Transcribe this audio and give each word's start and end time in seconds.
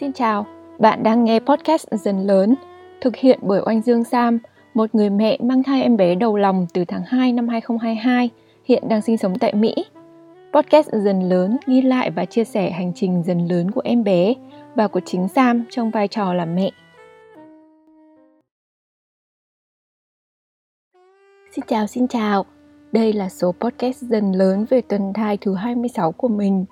Xin 0.00 0.12
chào, 0.12 0.46
bạn 0.78 1.02
đang 1.02 1.24
nghe 1.24 1.40
podcast 1.40 1.86
Dần 1.90 2.26
Lớn, 2.26 2.54
thực 3.00 3.16
hiện 3.16 3.38
bởi 3.42 3.60
Oanh 3.66 3.82
Dương 3.82 4.04
Sam, 4.04 4.38
một 4.74 4.94
người 4.94 5.10
mẹ 5.10 5.38
mang 5.42 5.62
thai 5.62 5.82
em 5.82 5.96
bé 5.96 6.14
đầu 6.14 6.36
lòng 6.36 6.66
từ 6.74 6.84
tháng 6.84 7.02
2 7.06 7.32
năm 7.32 7.48
2022, 7.48 8.30
hiện 8.64 8.88
đang 8.88 9.02
sinh 9.02 9.18
sống 9.18 9.38
tại 9.38 9.54
Mỹ. 9.54 9.74
Podcast 10.52 10.88
Dần 10.92 11.28
Lớn 11.28 11.56
ghi 11.66 11.82
lại 11.82 12.10
và 12.10 12.24
chia 12.24 12.44
sẻ 12.44 12.70
hành 12.70 12.92
trình 12.94 13.22
dần 13.26 13.48
lớn 13.48 13.70
của 13.70 13.80
em 13.84 14.04
bé 14.04 14.34
và 14.74 14.88
của 14.88 15.00
chính 15.04 15.28
Sam 15.28 15.64
trong 15.70 15.90
vai 15.90 16.08
trò 16.08 16.34
là 16.34 16.44
mẹ. 16.44 16.70
Xin 21.52 21.64
chào, 21.68 21.86
xin 21.86 22.08
chào. 22.08 22.44
Đây 22.92 23.12
là 23.12 23.28
số 23.28 23.54
podcast 23.60 24.02
dần 24.02 24.32
lớn 24.32 24.66
về 24.70 24.80
tuần 24.80 25.12
thai 25.12 25.36
thứ 25.36 25.54
26 25.54 26.12
của 26.12 26.28
mình. 26.28 26.64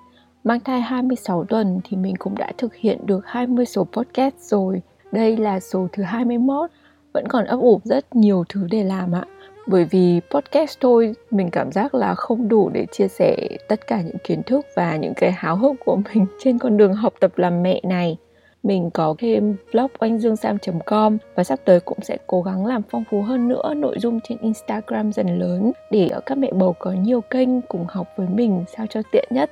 Mang 0.43 0.59
thai 0.59 0.81
26 0.81 1.45
tuần 1.45 1.81
thì 1.83 1.97
mình 1.97 2.15
cũng 2.19 2.35
đã 2.37 2.51
thực 2.57 2.75
hiện 2.75 3.05
được 3.05 3.25
20 3.25 3.65
số 3.65 3.87
podcast 3.91 4.35
rồi. 4.39 4.81
Đây 5.11 5.37
là 5.37 5.59
số 5.59 5.87
thứ 5.93 6.03
21, 6.03 6.69
vẫn 7.13 7.27
còn 7.27 7.45
ấp 7.45 7.59
ủ 7.59 7.81
rất 7.83 8.15
nhiều 8.15 8.43
thứ 8.49 8.67
để 8.71 8.83
làm 8.83 9.15
ạ. 9.15 9.25
Bởi 9.67 9.85
vì 9.85 10.21
podcast 10.31 10.77
thôi 10.81 11.15
mình 11.31 11.49
cảm 11.51 11.71
giác 11.71 11.95
là 11.95 12.15
không 12.15 12.47
đủ 12.47 12.69
để 12.73 12.85
chia 12.91 13.07
sẻ 13.07 13.47
tất 13.67 13.87
cả 13.87 14.01
những 14.01 14.17
kiến 14.23 14.43
thức 14.43 14.65
và 14.75 14.95
những 14.95 15.13
cái 15.15 15.31
háo 15.31 15.55
hức 15.55 15.71
của 15.85 15.95
mình 16.13 16.25
trên 16.39 16.59
con 16.59 16.77
đường 16.77 16.93
học 16.93 17.13
tập 17.19 17.37
làm 17.37 17.63
mẹ 17.63 17.81
này 17.83 18.17
mình 18.63 18.89
có 18.93 19.15
thêm 19.19 19.55
blog 19.73 19.91
oanh 19.99 20.19
dương 20.19 20.35
sam.com 20.35 21.17
và 21.35 21.43
sắp 21.43 21.59
tới 21.65 21.79
cũng 21.79 21.97
sẽ 22.01 22.17
cố 22.27 22.41
gắng 22.41 22.65
làm 22.65 22.81
phong 22.89 23.03
phú 23.11 23.21
hơn 23.21 23.47
nữa 23.47 23.73
nội 23.73 23.95
dung 23.99 24.19
trên 24.23 24.37
Instagram 24.37 25.11
dần 25.11 25.39
lớn 25.39 25.71
để 25.91 26.09
các 26.25 26.37
mẹ 26.37 26.51
bầu 26.51 26.75
có 26.79 26.91
nhiều 26.91 27.21
kênh 27.21 27.61
cùng 27.61 27.85
học 27.89 28.07
với 28.17 28.27
mình 28.27 28.63
sao 28.77 28.85
cho 28.89 29.01
tiện 29.11 29.27
nhất. 29.29 29.51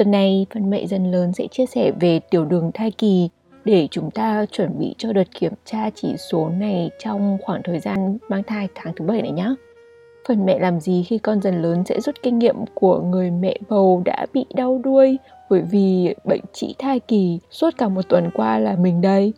Tuần 0.00 0.10
này, 0.10 0.46
phần 0.54 0.70
mẹ 0.70 0.86
dần 0.86 1.10
lớn 1.10 1.32
sẽ 1.32 1.46
chia 1.46 1.66
sẻ 1.66 1.92
về 2.00 2.20
tiểu 2.30 2.44
đường 2.44 2.70
thai 2.74 2.90
kỳ 2.90 3.28
để 3.64 3.88
chúng 3.90 4.10
ta 4.10 4.46
chuẩn 4.52 4.78
bị 4.78 4.94
cho 4.98 5.12
đợt 5.12 5.24
kiểm 5.40 5.52
tra 5.64 5.90
chỉ 5.94 6.16
số 6.16 6.48
này 6.48 6.90
trong 6.98 7.38
khoảng 7.42 7.62
thời 7.64 7.80
gian 7.80 8.18
mang 8.28 8.42
thai 8.42 8.68
tháng 8.74 8.92
thứ 8.96 9.04
bảy 9.04 9.22
này 9.22 9.30
nhé. 9.30 9.54
Phần 10.28 10.46
mẹ 10.46 10.58
làm 10.58 10.80
gì 10.80 11.02
khi 11.02 11.18
con 11.18 11.42
dần 11.42 11.62
lớn 11.62 11.84
sẽ 11.84 12.00
rút 12.00 12.14
kinh 12.22 12.38
nghiệm 12.38 12.56
của 12.74 13.00
người 13.00 13.30
mẹ 13.30 13.56
bầu 13.68 14.02
đã 14.04 14.26
bị 14.32 14.44
đau 14.54 14.80
đuôi 14.84 15.18
bởi 15.50 15.62
vì 15.70 16.14
bệnh 16.24 16.42
trĩ 16.52 16.74
thai 16.78 17.00
kỳ 17.00 17.38
suốt 17.50 17.70
cả 17.78 17.88
một 17.88 18.08
tuần 18.08 18.30
qua 18.34 18.58
là 18.58 18.76
mình 18.76 19.00
đây. 19.00 19.32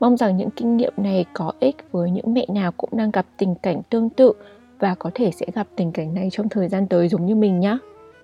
Mong 0.00 0.16
rằng 0.16 0.36
những 0.36 0.50
kinh 0.50 0.76
nghiệm 0.76 0.92
này 0.96 1.24
có 1.32 1.52
ích 1.60 1.76
với 1.92 2.10
những 2.10 2.34
mẹ 2.34 2.46
nào 2.48 2.72
cũng 2.72 2.90
đang 2.92 3.10
gặp 3.10 3.26
tình 3.36 3.54
cảnh 3.54 3.82
tương 3.90 4.10
tự 4.10 4.32
và 4.78 4.94
có 4.94 5.10
thể 5.14 5.30
sẽ 5.30 5.46
gặp 5.54 5.66
tình 5.76 5.92
cảnh 5.92 6.14
này 6.14 6.28
trong 6.32 6.48
thời 6.48 6.68
gian 6.68 6.86
tới 6.86 7.08
giống 7.08 7.26
như 7.26 7.34
mình 7.34 7.60
nhé. 7.60 7.78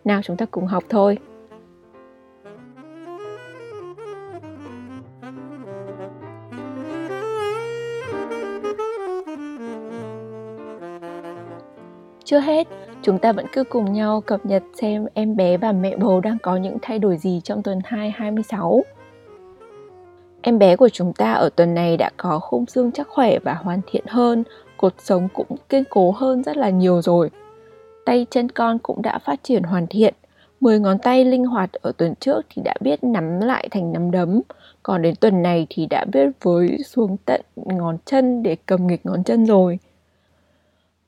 Nào 0.04 0.20
chúng 0.24 0.36
ta 0.36 0.46
cùng 0.50 0.66
học 0.66 0.84
thôi. 0.88 1.18
Chưa 12.32 12.40
hết, 12.40 12.68
chúng 13.02 13.18
ta 13.18 13.32
vẫn 13.32 13.46
cứ 13.52 13.64
cùng 13.64 13.92
nhau 13.92 14.20
cập 14.20 14.46
nhật 14.46 14.62
xem 14.80 15.06
em 15.14 15.36
bé 15.36 15.56
và 15.56 15.72
mẹ 15.72 15.96
bầu 15.96 16.20
đang 16.20 16.38
có 16.42 16.56
những 16.56 16.76
thay 16.82 16.98
đổi 16.98 17.16
gì 17.16 17.40
trong 17.44 17.62
tuần 17.62 17.78
2 17.84 18.10
26. 18.10 18.82
Em 20.42 20.58
bé 20.58 20.76
của 20.76 20.88
chúng 20.88 21.12
ta 21.12 21.32
ở 21.32 21.48
tuần 21.56 21.74
này 21.74 21.96
đã 21.96 22.10
có 22.16 22.38
khung 22.38 22.66
xương 22.66 22.92
chắc 22.92 23.08
khỏe 23.08 23.38
và 23.38 23.54
hoàn 23.54 23.80
thiện 23.86 24.04
hơn, 24.08 24.44
cột 24.76 24.94
sống 24.98 25.28
cũng 25.34 25.56
kiên 25.68 25.84
cố 25.90 26.10
hơn 26.10 26.42
rất 26.42 26.56
là 26.56 26.70
nhiều 26.70 27.02
rồi. 27.02 27.30
Tay 28.04 28.26
chân 28.30 28.48
con 28.48 28.78
cũng 28.78 29.02
đã 29.02 29.18
phát 29.18 29.42
triển 29.42 29.62
hoàn 29.62 29.86
thiện. 29.86 30.14
10 30.60 30.80
ngón 30.80 30.98
tay 30.98 31.24
linh 31.24 31.44
hoạt 31.44 31.72
ở 31.72 31.92
tuần 31.92 32.14
trước 32.20 32.40
thì 32.50 32.62
đã 32.64 32.74
biết 32.80 33.04
nắm 33.04 33.40
lại 33.40 33.68
thành 33.70 33.92
nắm 33.92 34.10
đấm, 34.10 34.40
còn 34.82 35.02
đến 35.02 35.14
tuần 35.16 35.42
này 35.42 35.66
thì 35.70 35.86
đã 35.86 36.04
biết 36.12 36.28
với 36.42 36.78
xuống 36.86 37.16
tận 37.24 37.40
ngón 37.56 37.96
chân 38.04 38.42
để 38.42 38.56
cầm 38.66 38.86
nghịch 38.86 39.06
ngón 39.06 39.24
chân 39.24 39.46
rồi. 39.46 39.78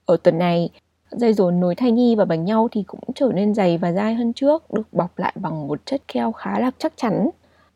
Ở 0.06 0.16
tuần 0.16 0.38
này, 0.38 0.70
dây 1.18 1.32
rốn 1.32 1.60
nối 1.60 1.74
thai 1.74 1.92
nhi 1.92 2.14
và 2.16 2.24
bánh 2.24 2.44
nhau 2.44 2.68
thì 2.72 2.82
cũng 2.86 3.00
trở 3.14 3.30
nên 3.34 3.54
dày 3.54 3.78
và 3.78 3.92
dai 3.92 4.14
hơn 4.14 4.32
trước, 4.32 4.72
được 4.72 4.92
bọc 4.92 5.18
lại 5.18 5.32
bằng 5.36 5.68
một 5.68 5.80
chất 5.86 6.02
keo 6.08 6.32
khá 6.32 6.58
là 6.58 6.70
chắc 6.78 6.92
chắn. 6.96 7.30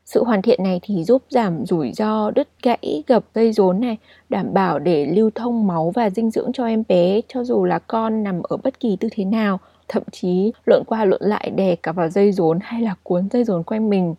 Sự 0.04 0.25
hoàn 0.25 0.43
thiện 0.43 0.62
này 0.62 0.81
thì 0.82 1.04
giúp 1.04 1.22
giảm 1.31 1.66
rủi 1.66 1.93
ro 1.93 2.31
đứt 2.31 2.49
gãy 2.62 3.03
gập 3.06 3.25
dây 3.34 3.53
rốn 3.53 3.81
này, 3.81 3.97
đảm 4.28 4.54
bảo 4.54 4.78
để 4.78 5.06
lưu 5.06 5.31
thông 5.34 5.66
máu 5.66 5.91
và 5.91 6.10
dinh 6.10 6.31
dưỡng 6.31 6.53
cho 6.53 6.66
em 6.66 6.82
bé 6.88 7.21
cho 7.28 7.44
dù 7.44 7.65
là 7.65 7.78
con 7.78 8.22
nằm 8.22 8.43
ở 8.43 8.56
bất 8.56 8.81
kỳ 8.81 8.97
tư 8.97 9.09
thế 9.12 9.25
nào, 9.25 9.60
thậm 9.88 10.03
chí 10.12 10.53
lượn 10.66 10.82
qua 10.87 11.05
lượn 11.05 11.22
lại 11.22 11.50
đè 11.50 11.76
cả 11.76 11.93
vào 11.93 12.09
dây 12.09 12.32
rốn 12.32 12.59
hay 12.62 12.82
là 12.82 12.94
cuốn 13.03 13.28
dây 13.31 13.44
rốn 13.44 13.62
quanh 13.62 13.91
mình. 13.91 14.15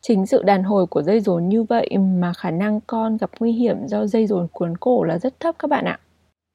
Chính 0.00 0.26
sự 0.26 0.42
đàn 0.42 0.62
hồi 0.62 0.86
của 0.86 1.02
dây 1.02 1.20
rốn 1.20 1.48
như 1.48 1.62
vậy 1.62 1.98
mà 1.98 2.32
khả 2.32 2.50
năng 2.50 2.80
con 2.86 3.16
gặp 3.16 3.30
nguy 3.40 3.52
hiểm 3.52 3.86
do 3.86 4.06
dây 4.06 4.26
rốn 4.26 4.46
cuốn 4.52 4.76
cổ 4.76 5.04
là 5.04 5.18
rất 5.18 5.40
thấp 5.40 5.54
các 5.58 5.70
bạn 5.70 5.84
ạ. 5.84 5.98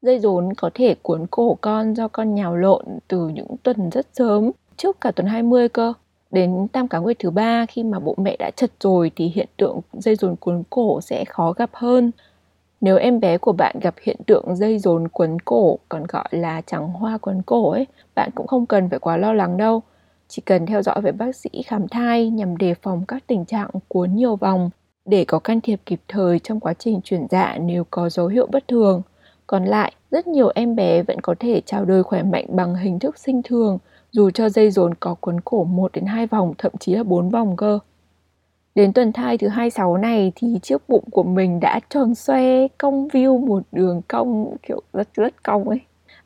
Dây 0.01 0.19
rốn 0.19 0.53
có 0.53 0.69
thể 0.73 0.95
cuốn 1.01 1.27
cổ 1.31 1.57
con 1.61 1.93
do 1.93 2.07
con 2.07 2.35
nhào 2.35 2.55
lộn 2.55 2.85
từ 3.07 3.27
những 3.27 3.55
tuần 3.63 3.89
rất 3.89 4.07
sớm, 4.13 4.51
trước 4.77 5.01
cả 5.01 5.11
tuần 5.11 5.27
20 5.27 5.69
cơ. 5.69 5.93
Đến 6.31 6.67
tam 6.67 6.87
cá 6.87 6.97
nguyệt 6.97 7.19
thứ 7.19 7.29
ba 7.29 7.65
khi 7.65 7.83
mà 7.83 7.99
bộ 7.99 8.15
mẹ 8.17 8.35
đã 8.39 8.51
chật 8.55 8.71
rồi 8.79 9.11
thì 9.15 9.31
hiện 9.35 9.47
tượng 9.57 9.79
dây 9.93 10.15
rốn 10.15 10.35
cuốn 10.35 10.63
cổ 10.69 11.01
sẽ 11.01 11.25
khó 11.25 11.51
gặp 11.51 11.69
hơn. 11.73 12.11
Nếu 12.81 12.97
em 12.97 13.19
bé 13.19 13.37
của 13.37 13.51
bạn 13.51 13.79
gặp 13.81 13.95
hiện 14.01 14.17
tượng 14.25 14.55
dây 14.55 14.79
rốn 14.79 15.07
cuốn 15.07 15.39
cổ 15.39 15.79
còn 15.89 16.03
gọi 16.07 16.27
là 16.31 16.61
trắng 16.61 16.87
hoa 16.87 17.17
cuốn 17.17 17.41
cổ 17.41 17.69
ấy, 17.71 17.87
bạn 18.15 18.29
cũng 18.35 18.47
không 18.47 18.65
cần 18.65 18.89
phải 18.89 18.99
quá 18.99 19.17
lo 19.17 19.33
lắng 19.33 19.57
đâu. 19.57 19.81
Chỉ 20.27 20.41
cần 20.45 20.65
theo 20.65 20.81
dõi 20.81 21.01
với 21.01 21.11
bác 21.11 21.35
sĩ 21.35 21.49
khám 21.65 21.87
thai 21.87 22.29
nhằm 22.29 22.57
đề 22.57 22.73
phòng 22.73 23.05
các 23.07 23.23
tình 23.27 23.45
trạng 23.45 23.69
cuốn 23.87 24.15
nhiều 24.15 24.35
vòng 24.35 24.69
để 25.05 25.25
có 25.25 25.39
can 25.39 25.61
thiệp 25.61 25.79
kịp 25.85 26.01
thời 26.07 26.39
trong 26.39 26.59
quá 26.59 26.73
trình 26.73 27.01
chuyển 27.03 27.27
dạ 27.29 27.57
nếu 27.61 27.83
có 27.89 28.09
dấu 28.09 28.27
hiệu 28.27 28.47
bất 28.51 28.67
thường. 28.67 29.01
Còn 29.51 29.65
lại, 29.65 29.93
rất 30.11 30.27
nhiều 30.27 30.51
em 30.55 30.75
bé 30.75 31.03
vẫn 31.03 31.21
có 31.21 31.35
thể 31.39 31.61
chào 31.65 31.85
đời 31.85 32.03
khỏe 32.03 32.23
mạnh 32.23 32.45
bằng 32.49 32.75
hình 32.75 32.99
thức 32.99 33.17
sinh 33.17 33.41
thường, 33.43 33.77
dù 34.11 34.29
cho 34.29 34.49
dây 34.49 34.71
rốn 34.71 34.93
có 34.95 35.15
cuốn 35.19 35.41
cổ 35.41 35.63
1 35.63 35.91
đến 35.91 36.05
2 36.05 36.27
vòng, 36.27 36.53
thậm 36.57 36.71
chí 36.79 36.95
là 36.95 37.03
4 37.03 37.29
vòng 37.29 37.55
cơ. 37.57 37.79
Đến 38.75 38.93
tuần 38.93 39.13
thai 39.13 39.37
thứ 39.37 39.47
26 39.47 39.97
này 39.97 40.31
thì 40.35 40.59
chiếc 40.61 40.89
bụng 40.89 41.03
của 41.11 41.23
mình 41.23 41.59
đã 41.59 41.79
tròn 41.89 42.15
xoe, 42.15 42.67
cong 42.77 43.07
view 43.07 43.45
một 43.45 43.63
đường 43.71 44.01
cong 44.07 44.55
kiểu 44.63 44.81
rất 44.93 45.07
rất 45.13 45.43
cong 45.43 45.69
ấy. 45.69 45.79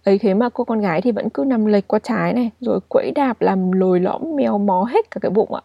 Ấy 0.03 0.17
thế 0.17 0.33
mà 0.33 0.49
cô 0.49 0.63
con 0.63 0.81
gái 0.81 1.01
thì 1.01 1.11
vẫn 1.11 1.29
cứ 1.29 1.43
nằm 1.47 1.65
lệch 1.65 1.87
qua 1.87 1.99
trái 1.99 2.33
này, 2.33 2.49
rồi 2.59 2.79
quẫy 2.89 3.11
đạp 3.15 3.41
làm 3.41 3.71
lồi 3.71 3.99
lõm 3.99 4.21
mèo 4.35 4.57
mó 4.57 4.83
hết 4.83 5.11
cả 5.11 5.19
cái 5.21 5.29
bụng 5.29 5.53
ạ. 5.53 5.61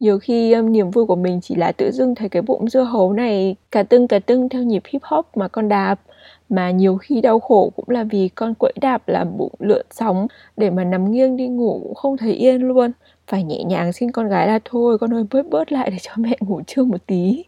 Nhiều 0.00 0.18
khi 0.18 0.52
um, 0.52 0.72
niềm 0.72 0.90
vui 0.90 1.06
của 1.06 1.16
mình 1.16 1.40
chỉ 1.42 1.54
là 1.54 1.72
tự 1.72 1.90
dưng 1.90 2.14
thấy 2.14 2.28
cái 2.28 2.42
bụng 2.42 2.68
dưa 2.68 2.82
hấu 2.82 3.12
này 3.12 3.56
cả 3.70 3.82
tưng 3.82 4.08
cả 4.08 4.18
tưng 4.18 4.48
theo 4.48 4.62
nhịp 4.62 4.82
hip 4.88 5.02
hop 5.02 5.26
mà 5.36 5.48
con 5.48 5.68
đạp 5.68 6.00
mà 6.48 6.70
nhiều 6.70 6.96
khi 6.96 7.20
đau 7.20 7.40
khổ 7.40 7.72
cũng 7.76 7.88
là 7.88 8.04
vì 8.04 8.28
con 8.28 8.54
quẫy 8.54 8.72
đạp 8.80 9.08
làm 9.08 9.36
bụng 9.36 9.52
lượn 9.58 9.86
sóng, 9.90 10.26
để 10.56 10.70
mà 10.70 10.84
nằm 10.84 11.10
nghiêng 11.10 11.36
đi 11.36 11.48
ngủ 11.48 11.80
cũng 11.82 11.94
không 11.94 12.16
thấy 12.16 12.32
yên 12.32 12.62
luôn. 12.62 12.92
Phải 13.26 13.44
nhẹ 13.44 13.64
nhàng 13.64 13.92
xin 13.92 14.10
con 14.12 14.28
gái 14.28 14.46
là 14.46 14.58
thôi, 14.64 14.98
con 14.98 15.14
ơi 15.14 15.24
bớt 15.30 15.46
bớt 15.50 15.72
lại 15.72 15.90
để 15.90 15.96
cho 16.00 16.12
mẹ 16.16 16.36
ngủ 16.40 16.60
trưa 16.66 16.84
một 16.84 17.06
tí. 17.06 17.44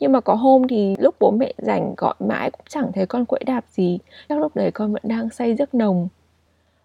Nhưng 0.00 0.12
mà 0.12 0.20
có 0.20 0.34
hôm 0.34 0.68
thì 0.68 0.94
lúc 0.98 1.14
bố 1.20 1.30
mẹ 1.30 1.52
rảnh 1.58 1.94
gọi 1.96 2.14
mãi 2.18 2.50
cũng 2.50 2.66
chẳng 2.68 2.92
thấy 2.94 3.06
con 3.06 3.24
quẫy 3.24 3.42
đạp 3.46 3.64
gì. 3.70 3.98
Chắc 4.28 4.38
lúc 4.38 4.56
đấy 4.56 4.70
con 4.70 4.92
vẫn 4.92 5.02
đang 5.04 5.30
say 5.30 5.54
giấc 5.54 5.74
nồng. 5.74 6.08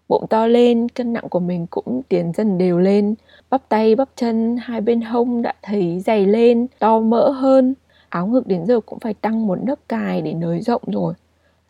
Bụng 0.08 0.26
to 0.30 0.46
lên, 0.46 0.88
cân 0.88 1.12
nặng 1.12 1.28
của 1.28 1.40
mình 1.40 1.66
cũng 1.70 2.02
tiến 2.08 2.32
dần 2.34 2.58
đều 2.58 2.78
lên. 2.78 3.14
Bắp 3.50 3.68
tay, 3.68 3.94
bắp 3.94 4.08
chân, 4.16 4.56
hai 4.60 4.80
bên 4.80 5.00
hông 5.00 5.42
đã 5.42 5.54
thấy 5.62 6.00
dày 6.00 6.26
lên, 6.26 6.66
to 6.78 7.00
mỡ 7.00 7.30
hơn. 7.30 7.74
Áo 8.08 8.26
ngực 8.26 8.46
đến 8.46 8.66
giờ 8.66 8.80
cũng 8.80 8.98
phải 8.98 9.14
tăng 9.14 9.46
một 9.46 9.58
nấc 9.62 9.88
cài 9.88 10.22
để 10.22 10.32
nới 10.32 10.60
rộng 10.60 10.82
rồi. 10.86 11.14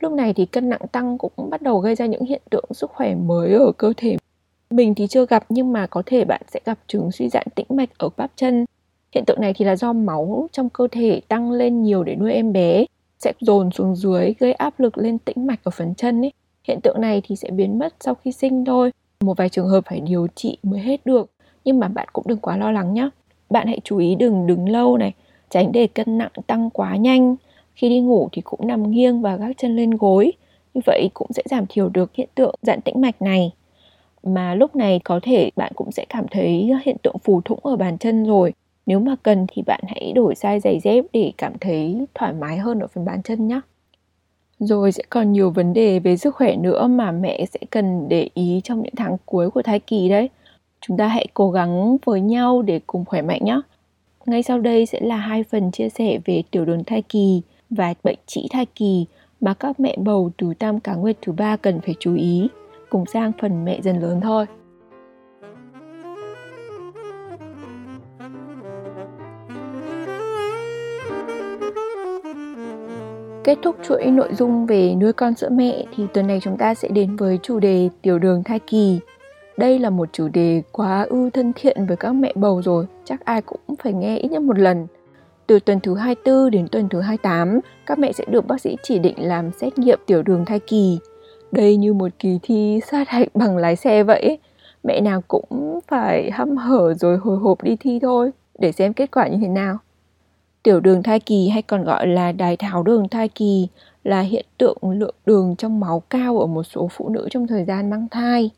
Lúc 0.02 0.12
này 0.12 0.34
thì 0.34 0.46
cân 0.46 0.68
nặng 0.68 0.80
tăng 0.92 1.18
cũng 1.18 1.32
bắt 1.50 1.62
đầu 1.62 1.78
gây 1.78 1.94
ra 1.94 2.06
những 2.06 2.24
hiện 2.24 2.42
tượng 2.50 2.64
sức 2.70 2.90
khỏe 2.90 3.14
mới 3.14 3.52
ở 3.52 3.72
cơ 3.72 3.92
thể. 3.96 4.16
Mình 4.70 4.94
thì 4.94 5.06
chưa 5.06 5.26
gặp 5.26 5.44
nhưng 5.48 5.72
mà 5.72 5.86
có 5.86 6.02
thể 6.06 6.24
bạn 6.24 6.40
sẽ 6.48 6.60
gặp 6.64 6.78
chứng 6.86 7.12
suy 7.12 7.28
giãn 7.28 7.46
tĩnh 7.54 7.66
mạch 7.68 7.98
ở 7.98 8.08
bắp 8.16 8.30
chân. 8.36 8.64
Hiện 9.14 9.24
tượng 9.26 9.41
này 9.41 9.53
thì 9.56 9.65
là 9.65 9.77
do 9.77 9.92
máu 9.92 10.48
trong 10.53 10.71
cơ 10.71 10.88
thể 10.92 11.21
tăng 11.28 11.50
lên 11.50 11.82
nhiều 11.82 12.04
để 12.04 12.16
nuôi 12.16 12.32
em 12.32 12.53
bé, 12.53 12.84
sẽ 13.18 13.32
dồn 13.41 13.71
xuống 13.71 13.97
dưới 13.97 14.34
gây 14.38 14.53
áp 14.53 14.80
lực 14.80 14.98
lên 14.98 15.18
tĩnh 15.18 15.47
mạch 15.47 15.65
ở 15.65 15.71
phần 15.71 15.94
chân 15.94 16.24
ấy. 16.24 16.32
Hiện 16.65 16.80
tượng 16.80 17.00
này 17.00 17.22
thì 17.24 17.36
sẽ 17.36 17.50
biến 17.50 17.78
mất 17.78 17.94
sau 18.00 18.15
khi 18.15 18.32
sinh 18.32 18.65
thôi. 18.65 18.91
Một 19.21 19.36
vài 19.36 19.48
trường 19.48 19.68
hợp 19.68 19.84
phải 19.86 20.00
điều 20.00 20.27
trị 20.34 20.59
mới 20.62 20.80
hết 20.80 21.06
được, 21.06 21.30
nhưng 21.65 21.78
mà 21.78 21.88
bạn 21.88 22.09
cũng 22.12 22.24
đừng 22.28 22.38
quá 22.38 22.56
lo 22.56 22.72
lắng 22.72 22.94
nhé. 22.94 23.09
Bạn 23.50 23.66
hãy 23.66 23.80
chú 23.84 23.98
ý 23.98 24.15
đừng 24.15 24.47
đứng 24.47 24.68
lâu 24.68 24.97
này, 24.97 25.15
tránh 25.50 25.72
để 25.72 25.86
cân 25.86 26.18
nặng 26.18 26.32
tăng 26.47 26.71
quá 26.71 26.97
nhanh 26.97 27.36
khi 27.74 27.89
đi 27.89 28.01
ngủ 28.01 28.28
thì 28.33 28.42
cũng 28.42 28.66
nằm 28.66 28.91
nghiêng 28.91 29.22
và 29.22 29.36
gác 29.36 29.59
chân 29.59 29.77
lên 29.77 29.91
gối. 29.91 30.33
Như 30.74 30.80
vậy 30.86 31.10
cũng 31.15 31.28
sẽ 31.30 31.42
giảm 31.47 31.65
thiểu 31.69 31.89
được 31.89 32.15
hiện 32.15 32.28
tượng 32.34 32.54
giãn 32.63 32.80
tĩnh 32.80 33.01
mạch 33.01 33.22
này. 33.22 33.51
Mà 34.22 34.54
lúc 34.54 34.77
này 34.77 35.01
có 35.04 35.21
thể 35.22 35.51
bạn 35.57 35.72
cũng 35.74 35.92
sẽ 35.92 36.04
cảm 36.09 36.27
thấy 36.30 36.71
hiện 36.84 36.97
tượng 37.03 37.19
phù 37.19 37.41
thủng 37.41 37.59
ở 37.63 37.77
bàn 37.77 37.98
chân 37.98 38.24
rồi. 38.24 38.53
Nếu 38.86 39.01
mà 39.01 39.16
cần 39.22 39.47
thì 39.48 39.63
bạn 39.66 39.80
hãy 39.86 40.13
đổi 40.15 40.34
size 40.34 40.59
giày 40.59 40.80
dép 40.80 41.04
để 41.13 41.33
cảm 41.39 41.53
thấy 41.60 42.07
thoải 42.15 42.33
mái 42.33 42.59
hơn 42.59 42.80
ở 42.80 42.86
phần 42.86 43.04
bàn 43.04 43.22
chân 43.22 43.48
nhé. 43.48 43.60
Rồi 44.59 44.92
sẽ 44.92 45.03
còn 45.10 45.33
nhiều 45.33 45.51
vấn 45.51 45.72
đề 45.72 45.98
về 45.98 46.16
sức 46.16 46.34
khỏe 46.34 46.57
nữa 46.57 46.86
mà 46.86 47.10
mẹ 47.10 47.45
sẽ 47.47 47.60
cần 47.71 48.09
để 48.09 48.28
ý 48.34 48.60
trong 48.65 48.83
những 48.83 48.95
tháng 48.97 49.16
cuối 49.27 49.51
của 49.51 49.63
thai 49.63 49.80
kỳ 49.80 50.09
đấy. 50.09 50.28
Chúng 50.80 50.97
ta 50.97 51.07
hãy 51.07 51.27
cố 51.34 51.51
gắng 51.51 51.97
với 52.04 52.21
nhau 52.21 52.63
để 52.63 52.80
cùng 52.86 53.04
khỏe 53.04 53.22
mạnh 53.22 53.45
nhé. 53.45 53.60
Ngay 54.27 54.42
sau 54.42 54.59
đây 54.59 54.86
sẽ 54.86 55.01
là 55.01 55.16
hai 55.16 55.42
phần 55.42 55.71
chia 55.71 55.89
sẻ 55.89 56.18
về 56.25 56.42
tiểu 56.51 56.65
đường 56.65 56.84
thai 56.84 57.03
kỳ 57.03 57.42
và 57.77 57.95
bệnh 58.04 58.19
trĩ 58.27 58.48
thai 58.51 58.66
kỳ 58.66 59.07
mà 59.41 59.54
các 59.54 59.80
mẹ 59.80 59.97
bầu 59.98 60.30
từ 60.39 60.54
tam 60.59 60.80
cá 60.80 60.95
nguyệt 60.95 61.16
thứ 61.22 61.33
ba 61.33 61.57
cần 61.57 61.80
phải 61.80 61.95
chú 62.01 62.15
ý. 62.15 62.48
Cùng 62.91 63.07
sang 63.07 63.33
phần 63.41 63.65
mẹ 63.65 63.80
dần 63.83 63.98
lớn 63.98 64.21
thôi. 64.21 64.47
Kết 73.45 73.59
thúc 73.63 73.77
chuỗi 73.89 74.07
nội 74.07 74.34
dung 74.34 74.66
về 74.66 74.95
nuôi 74.95 75.13
con 75.13 75.34
sữa 75.34 75.48
mẹ 75.53 75.84
thì 75.97 76.07
tuần 76.15 76.27
này 76.27 76.41
chúng 76.42 76.57
ta 76.57 76.75
sẽ 76.75 76.89
đến 76.89 77.16
với 77.16 77.39
chủ 77.42 77.60
đề 77.60 77.89
tiểu 78.03 78.18
đường 78.18 78.42
thai 78.42 78.59
kỳ. 78.59 79.01
Đây 79.57 79.78
là 79.78 79.91
một 79.91 80.09
chủ 80.13 80.28
đề 80.28 80.63
quá 80.72 81.07
ư 81.10 81.30
thân 81.30 81.53
thiện 81.57 81.86
với 81.86 81.97
các 81.97 82.13
mẹ 82.13 82.33
bầu 82.36 82.63
rồi, 82.63 82.86
chắc 83.04 83.25
ai 83.25 83.42
cũng 83.42 83.60
phải 83.83 83.92
nghe 83.92 84.16
ít 84.16 84.28
nhất 84.28 84.42
một 84.42 84.59
lần. 84.59 84.86
Từ 85.47 85.59
tuần 85.60 85.80
thứ 85.80 85.94
24 85.94 86.50
đến 86.50 86.68
tuần 86.68 86.89
thứ 86.89 87.00
28, 87.00 87.60
các 87.86 87.98
mẹ 87.98 88.12
sẽ 88.12 88.24
được 88.28 88.47
bác 88.47 88.60
sĩ 88.60 88.77
chỉ 88.83 88.98
định 88.98 89.15
làm 89.18 89.50
xét 89.53 89.78
nghiệm 89.78 89.98
tiểu 90.06 90.22
đường 90.22 90.44
thai 90.44 90.59
kỳ. 90.59 90.98
Đây 91.53 91.77
như 91.77 91.94
một 91.94 92.09
kỳ 92.18 92.39
thi 92.42 92.80
sát 92.91 93.09
hạch 93.09 93.28
bằng 93.34 93.56
lái 93.56 93.77
xe 93.77 94.03
vậy. 94.03 94.39
Mẹ 94.84 95.00
nào 95.00 95.22
cũng 95.28 95.80
phải 95.89 96.30
hăm 96.30 96.56
hở 96.56 96.94
rồi 96.94 97.16
hồi 97.16 97.39
hộp 97.39 97.62
đi 97.62 97.77
thi 97.77 97.98
thôi, 98.03 98.30
để 98.59 98.72
xem 98.72 98.92
kết 98.92 99.10
quả 99.10 99.28
như 99.28 99.39
thế 99.41 99.48
nào. 99.48 99.78
Tiểu 100.62 100.80
đường 100.80 101.03
thai 101.03 101.21
kỳ 101.21 101.48
hay 101.48 101.62
còn 101.62 101.84
gọi 101.84 102.06
là 102.06 102.33
đái 102.33 102.56
tháo 102.56 102.83
đường 102.83 103.09
thai 103.09 103.28
kỳ 103.28 103.68
là 104.04 104.21
hiện 104.21 104.47
tượng 104.59 104.78
lượng 104.83 105.15
đường 105.27 105.54
trong 105.59 105.80
máu 105.80 106.03
cao 106.10 106.39
ở 106.39 106.47
một 106.47 106.62
số 106.62 106.89
phụ 106.92 107.09
nữ 107.09 107.28
trong 107.30 107.47
thời 107.47 107.65
gian 107.65 107.91
mang 107.91 108.09
thai. 108.10 108.50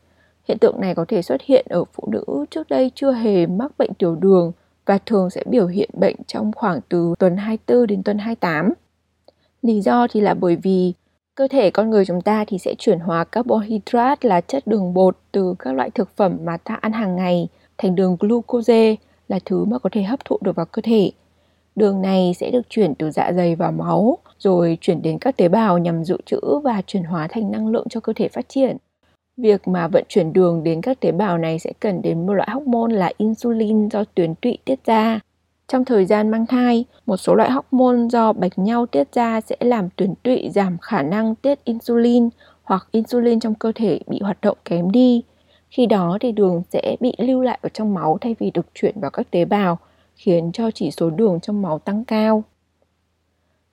Hiện 0.48 0.58
tượng 0.58 0.80
này 0.80 0.94
có 0.94 1.04
thể 1.08 1.22
xuất 1.22 1.42
hiện 1.42 1.66
ở 1.68 1.84
phụ 1.92 2.08
nữ 2.12 2.44
trước 2.50 2.68
đây 2.68 2.90
chưa 2.94 3.12
hề 3.12 3.46
mắc 3.46 3.72
bệnh 3.78 3.94
tiểu 3.94 4.16
đường 4.16 4.52
và 4.86 4.98
thường 5.06 5.30
sẽ 5.30 5.42
biểu 5.46 5.66
hiện 5.66 5.90
bệnh 5.92 6.16
trong 6.26 6.52
khoảng 6.56 6.80
từ 6.88 7.14
tuần 7.18 7.36
24 7.36 7.86
đến 7.86 8.02
tuần 8.02 8.18
28. 8.18 8.72
Lý 9.62 9.80
do 9.80 10.06
thì 10.10 10.20
là 10.20 10.34
bởi 10.34 10.56
vì 10.56 10.92
cơ 11.34 11.48
thể 11.48 11.70
con 11.70 11.90
người 11.90 12.04
chúng 12.04 12.20
ta 12.20 12.44
thì 12.48 12.58
sẽ 12.58 12.74
chuyển 12.78 12.98
hóa 12.98 13.24
carbohydrate 13.24 14.28
là 14.28 14.40
chất 14.40 14.66
đường 14.66 14.94
bột 14.94 15.18
từ 15.32 15.54
các 15.58 15.74
loại 15.74 15.90
thực 15.90 16.16
phẩm 16.16 16.38
mà 16.44 16.56
ta 16.56 16.74
ăn 16.74 16.92
hàng 16.92 17.16
ngày 17.16 17.48
thành 17.78 17.94
đường 17.94 18.16
glucose 18.20 18.96
là 19.28 19.38
thứ 19.44 19.64
mà 19.64 19.78
có 19.78 19.90
thể 19.92 20.02
hấp 20.02 20.24
thụ 20.24 20.38
được 20.40 20.56
vào 20.56 20.66
cơ 20.66 20.82
thể. 20.84 21.10
Đường 21.76 22.02
này 22.02 22.34
sẽ 22.36 22.50
được 22.50 22.70
chuyển 22.70 22.94
từ 22.94 23.10
dạ 23.10 23.32
dày 23.32 23.56
vào 23.56 23.72
máu, 23.72 24.18
rồi 24.38 24.78
chuyển 24.80 25.02
đến 25.02 25.18
các 25.18 25.36
tế 25.36 25.48
bào 25.48 25.78
nhằm 25.78 26.04
dự 26.04 26.16
trữ 26.26 26.40
và 26.64 26.82
chuyển 26.86 27.04
hóa 27.04 27.28
thành 27.30 27.50
năng 27.50 27.68
lượng 27.68 27.86
cho 27.90 28.00
cơ 28.00 28.12
thể 28.16 28.28
phát 28.28 28.48
triển. 28.48 28.76
Việc 29.36 29.68
mà 29.68 29.88
vận 29.88 30.04
chuyển 30.08 30.32
đường 30.32 30.62
đến 30.64 30.80
các 30.80 31.00
tế 31.00 31.12
bào 31.12 31.38
này 31.38 31.58
sẽ 31.58 31.72
cần 31.80 32.02
đến 32.02 32.26
một 32.26 32.32
loại 32.32 32.48
hormone 32.52 32.94
là 32.94 33.12
insulin 33.16 33.88
do 33.88 34.04
tuyến 34.04 34.34
tụy 34.34 34.58
tiết 34.64 34.84
ra. 34.84 35.20
Trong 35.68 35.84
thời 35.84 36.04
gian 36.04 36.30
mang 36.30 36.46
thai, 36.46 36.84
một 37.06 37.16
số 37.16 37.34
loại 37.34 37.50
hormone 37.50 38.08
do 38.10 38.32
bạch 38.32 38.58
nhau 38.58 38.86
tiết 38.86 39.12
ra 39.12 39.40
sẽ 39.40 39.56
làm 39.60 39.88
tuyến 39.96 40.14
tụy 40.22 40.50
giảm 40.50 40.78
khả 40.78 41.02
năng 41.02 41.34
tiết 41.34 41.64
insulin 41.64 42.28
hoặc 42.62 42.88
insulin 42.90 43.40
trong 43.40 43.54
cơ 43.54 43.72
thể 43.74 44.00
bị 44.06 44.20
hoạt 44.20 44.40
động 44.40 44.58
kém 44.64 44.90
đi. 44.90 45.22
Khi 45.70 45.86
đó 45.86 46.18
thì 46.20 46.32
đường 46.32 46.62
sẽ 46.70 46.96
bị 47.00 47.12
lưu 47.18 47.42
lại 47.42 47.58
ở 47.62 47.68
trong 47.68 47.94
máu 47.94 48.18
thay 48.20 48.36
vì 48.38 48.50
được 48.50 48.66
chuyển 48.74 49.00
vào 49.00 49.10
các 49.10 49.30
tế 49.30 49.44
bào, 49.44 49.78
khiến 50.16 50.50
cho 50.52 50.70
chỉ 50.70 50.90
số 50.90 51.10
đường 51.10 51.40
trong 51.40 51.62
máu 51.62 51.78
tăng 51.78 52.04
cao. 52.04 52.44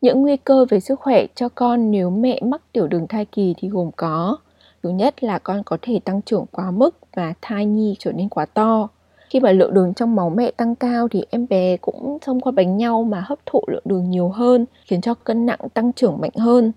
Những 0.02 0.22
nguy 0.22 0.38
cơ 0.38 0.66
về 0.70 0.80
sức 0.80 1.00
khỏe 1.00 1.26
cho 1.36 1.50
con 1.50 1.92
nếu 1.92 2.10
mẹ 2.10 2.40
mắc 2.44 2.62
tiểu 2.72 2.88
đường 2.88 3.08
thai 3.08 3.26
kỳ 3.26 3.54
thì 3.58 3.70
gồm 3.70 3.92
có 3.96 4.38
Thứ 4.84 4.90
nhất 4.90 5.24
là 5.24 5.40
con 5.40 5.64
có 5.66 5.78
thể 5.82 6.00
tăng 6.00 6.22
trưởng 6.22 6.46
quá 6.52 6.72
mức 6.72 6.98
và 7.16 7.34
thai 7.42 7.66
nhi 7.66 7.96
trở 8.00 8.12
nên 8.12 8.30
quá 8.30 8.46
to. 8.46 8.88
Khi 9.30 9.40
mà 9.40 9.52
lượng 9.52 9.74
đường 9.74 9.94
trong 9.94 10.16
máu 10.16 10.30
mẹ 10.30 10.52
tăng 10.52 10.76
cao 10.76 11.08
thì 11.08 11.24
em 11.30 11.48
bé 11.50 11.78
cũng 11.78 12.18
thông 12.22 12.42
qua 12.42 12.52
bánh 12.52 12.78
nhau 12.78 13.04
mà 13.04 13.24
hấp 13.26 13.40
thụ 13.46 13.62
lượng 13.68 13.84
đường 13.86 14.10
nhiều 14.10 14.30
hơn, 14.30 14.66
khiến 14.86 15.02
cho 15.02 15.14
cân 15.14 15.46
nặng 15.46 15.60
tăng 15.74 15.94
trưởng 15.94 16.18
mạnh 16.22 16.32
hơn. 16.38 16.72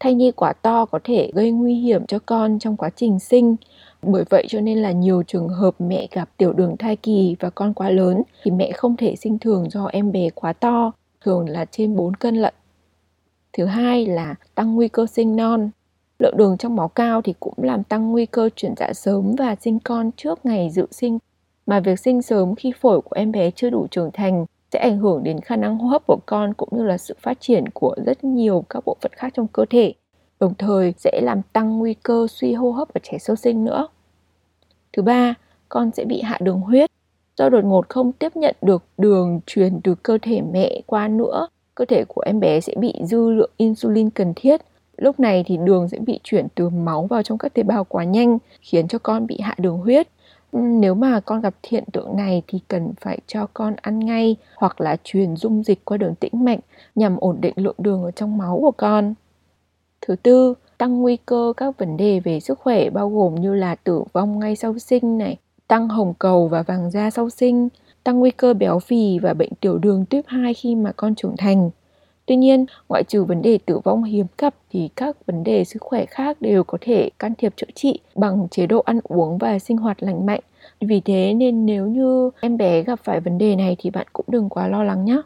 Thai 0.00 0.14
nhi 0.14 0.30
quá 0.30 0.52
to 0.52 0.84
có 0.84 0.98
thể 1.04 1.30
gây 1.34 1.50
nguy 1.50 1.74
hiểm 1.74 2.06
cho 2.06 2.18
con 2.26 2.58
trong 2.58 2.76
quá 2.76 2.90
trình 2.96 3.18
sinh. 3.18 3.56
Bởi 4.02 4.24
vậy 4.30 4.46
cho 4.48 4.60
nên 4.60 4.78
là 4.78 4.92
nhiều 4.92 5.22
trường 5.26 5.48
hợp 5.48 5.74
mẹ 5.78 6.08
gặp 6.12 6.28
tiểu 6.36 6.52
đường 6.52 6.76
thai 6.76 6.96
kỳ 6.96 7.36
và 7.40 7.50
con 7.50 7.74
quá 7.74 7.90
lớn 7.90 8.22
thì 8.42 8.50
mẹ 8.50 8.72
không 8.72 8.96
thể 8.96 9.16
sinh 9.16 9.38
thường 9.38 9.70
do 9.70 9.86
em 9.86 10.12
bé 10.12 10.30
quá 10.30 10.52
to, 10.52 10.92
thường 11.24 11.48
là 11.48 11.64
trên 11.64 11.96
4 11.96 12.14
cân 12.14 12.36
lận. 12.36 12.54
Thứ 13.52 13.64
hai 13.64 14.06
là 14.06 14.34
tăng 14.54 14.74
nguy 14.74 14.88
cơ 14.88 15.06
sinh 15.06 15.36
non. 15.36 15.70
Lượng 16.18 16.36
đường 16.36 16.56
trong 16.58 16.76
máu 16.76 16.88
cao 16.88 17.22
thì 17.22 17.34
cũng 17.40 17.54
làm 17.56 17.84
tăng 17.84 18.10
nguy 18.10 18.26
cơ 18.26 18.48
chuyển 18.56 18.74
dạ 18.76 18.92
sớm 18.92 19.34
và 19.38 19.56
sinh 19.60 19.78
con 19.78 20.10
trước 20.16 20.46
ngày 20.46 20.70
dự 20.70 20.86
sinh. 20.90 21.18
Mà 21.66 21.80
việc 21.80 22.00
sinh 22.00 22.22
sớm 22.22 22.54
khi 22.54 22.72
phổi 22.80 23.00
của 23.00 23.14
em 23.14 23.32
bé 23.32 23.50
chưa 23.50 23.70
đủ 23.70 23.86
trưởng 23.90 24.10
thành 24.12 24.46
sẽ 24.72 24.78
ảnh 24.78 24.98
hưởng 24.98 25.22
đến 25.22 25.40
khả 25.40 25.56
năng 25.56 25.78
hô 25.78 25.88
hấp 25.88 26.06
của 26.06 26.18
con 26.26 26.54
cũng 26.54 26.68
như 26.72 26.82
là 26.82 26.98
sự 26.98 27.14
phát 27.20 27.40
triển 27.40 27.68
của 27.68 27.94
rất 28.06 28.24
nhiều 28.24 28.64
các 28.68 28.84
bộ 28.84 28.96
phận 29.00 29.12
khác 29.14 29.32
trong 29.36 29.46
cơ 29.48 29.64
thể. 29.70 29.94
Đồng 30.40 30.54
thời 30.54 30.94
sẽ 30.98 31.20
làm 31.22 31.42
tăng 31.52 31.78
nguy 31.78 31.94
cơ 31.94 32.26
suy 32.30 32.52
hô 32.52 32.70
hấp 32.70 32.88
ở 32.94 33.00
trẻ 33.02 33.18
sơ 33.18 33.34
sinh 33.34 33.64
nữa. 33.64 33.88
Thứ 34.92 35.02
ba, 35.02 35.34
con 35.68 35.90
sẽ 35.90 36.04
bị 36.04 36.20
hạ 36.20 36.38
đường 36.40 36.60
huyết. 36.60 36.90
Do 37.36 37.48
đột 37.48 37.64
ngột 37.64 37.88
không 37.88 38.12
tiếp 38.12 38.36
nhận 38.36 38.56
được 38.62 38.84
đường 38.98 39.40
truyền 39.46 39.80
từ 39.84 39.94
cơ 39.94 40.18
thể 40.22 40.40
mẹ 40.40 40.80
qua 40.86 41.08
nữa, 41.08 41.48
cơ 41.74 41.84
thể 41.84 42.04
của 42.04 42.22
em 42.26 42.40
bé 42.40 42.60
sẽ 42.60 42.74
bị 42.78 42.94
dư 43.02 43.30
lượng 43.30 43.50
insulin 43.56 44.10
cần 44.10 44.32
thiết 44.36 44.60
Lúc 44.98 45.20
này 45.20 45.44
thì 45.46 45.56
đường 45.56 45.88
sẽ 45.88 45.98
bị 45.98 46.20
chuyển 46.24 46.46
từ 46.54 46.68
máu 46.68 47.06
vào 47.06 47.22
trong 47.22 47.38
các 47.38 47.54
tế 47.54 47.62
bào 47.62 47.84
quá 47.84 48.04
nhanh, 48.04 48.38
khiến 48.60 48.88
cho 48.88 48.98
con 48.98 49.26
bị 49.26 49.40
hạ 49.40 49.54
đường 49.58 49.78
huyết. 49.78 50.08
Ừ, 50.52 50.58
nếu 50.58 50.94
mà 50.94 51.20
con 51.20 51.40
gặp 51.40 51.54
hiện 51.68 51.84
tượng 51.92 52.16
này 52.16 52.42
thì 52.46 52.60
cần 52.68 52.92
phải 53.00 53.18
cho 53.26 53.46
con 53.54 53.74
ăn 53.82 53.98
ngay 53.98 54.36
hoặc 54.56 54.80
là 54.80 54.96
truyền 55.04 55.36
dung 55.36 55.62
dịch 55.62 55.84
qua 55.84 55.96
đường 55.96 56.14
tĩnh 56.14 56.44
mạch 56.44 56.58
nhằm 56.94 57.16
ổn 57.16 57.36
định 57.40 57.54
lượng 57.56 57.74
đường 57.78 58.02
ở 58.02 58.10
trong 58.10 58.38
máu 58.38 58.58
của 58.62 58.70
con. 58.70 59.14
Thứ 60.00 60.16
tư, 60.16 60.54
tăng 60.78 61.00
nguy 61.00 61.16
cơ 61.26 61.52
các 61.56 61.78
vấn 61.78 61.96
đề 61.96 62.20
về 62.20 62.40
sức 62.40 62.58
khỏe 62.58 62.90
bao 62.90 63.10
gồm 63.10 63.34
như 63.34 63.54
là 63.54 63.74
tử 63.74 64.02
vong 64.12 64.38
ngay 64.38 64.56
sau 64.56 64.78
sinh 64.78 65.18
này, 65.18 65.36
tăng 65.68 65.88
hồng 65.88 66.14
cầu 66.18 66.48
và 66.48 66.62
vàng 66.62 66.90
da 66.90 67.10
sau 67.10 67.30
sinh, 67.30 67.68
tăng 68.04 68.18
nguy 68.20 68.30
cơ 68.30 68.54
béo 68.54 68.78
phì 68.78 69.18
và 69.18 69.34
bệnh 69.34 69.54
tiểu 69.60 69.78
đường 69.78 70.04
tuyếp 70.10 70.24
2 70.26 70.54
khi 70.54 70.74
mà 70.74 70.92
con 70.96 71.14
trưởng 71.14 71.36
thành, 71.38 71.70
Tuy 72.28 72.36
nhiên, 72.36 72.66
ngoại 72.88 73.04
trừ 73.04 73.24
vấn 73.24 73.42
đề 73.42 73.58
tử 73.66 73.78
vong 73.78 74.04
hiếm 74.04 74.26
gặp 74.38 74.54
thì 74.70 74.88
các 74.96 75.26
vấn 75.26 75.44
đề 75.44 75.64
sức 75.64 75.82
khỏe 75.82 76.06
khác 76.06 76.36
đều 76.40 76.64
có 76.64 76.78
thể 76.80 77.10
can 77.18 77.34
thiệp 77.38 77.52
chữa 77.56 77.66
trị 77.74 78.00
bằng 78.14 78.48
chế 78.50 78.66
độ 78.66 78.80
ăn 78.80 79.00
uống 79.02 79.38
và 79.38 79.58
sinh 79.58 79.76
hoạt 79.76 80.02
lành 80.02 80.26
mạnh. 80.26 80.40
Vì 80.80 81.00
thế 81.00 81.34
nên 81.34 81.66
nếu 81.66 81.86
như 81.86 82.30
em 82.40 82.56
bé 82.56 82.82
gặp 82.82 83.00
phải 83.04 83.20
vấn 83.20 83.38
đề 83.38 83.56
này 83.56 83.76
thì 83.78 83.90
bạn 83.90 84.06
cũng 84.12 84.26
đừng 84.28 84.48
quá 84.48 84.68
lo 84.68 84.82
lắng 84.82 85.04
nhé. 85.04 85.22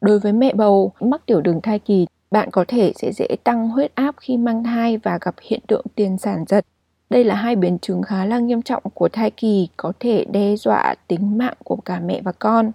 Đối 0.00 0.18
với 0.18 0.32
mẹ 0.32 0.54
bầu 0.54 0.92
mắc 1.00 1.26
tiểu 1.26 1.40
đường 1.40 1.60
thai 1.60 1.78
kỳ, 1.78 2.06
bạn 2.30 2.50
có 2.50 2.64
thể 2.68 2.92
sẽ 2.96 3.12
dễ 3.12 3.26
tăng 3.44 3.68
huyết 3.68 3.94
áp 3.94 4.14
khi 4.20 4.36
mang 4.36 4.64
thai 4.64 4.98
và 4.98 5.18
gặp 5.20 5.34
hiện 5.42 5.60
tượng 5.68 5.84
tiền 5.94 6.18
sản 6.18 6.44
giật. 6.48 6.66
Đây 7.10 7.24
là 7.24 7.34
hai 7.34 7.56
biến 7.56 7.78
chứng 7.78 8.02
khá 8.02 8.24
là 8.24 8.38
nghiêm 8.38 8.62
trọng 8.62 8.82
của 8.94 9.08
thai 9.08 9.30
kỳ 9.30 9.68
có 9.76 9.92
thể 10.00 10.24
đe 10.24 10.56
dọa 10.56 10.94
tính 11.08 11.38
mạng 11.38 11.56
của 11.64 11.76
cả 11.76 12.00
mẹ 12.00 12.20
và 12.22 12.32
con. 12.32 12.72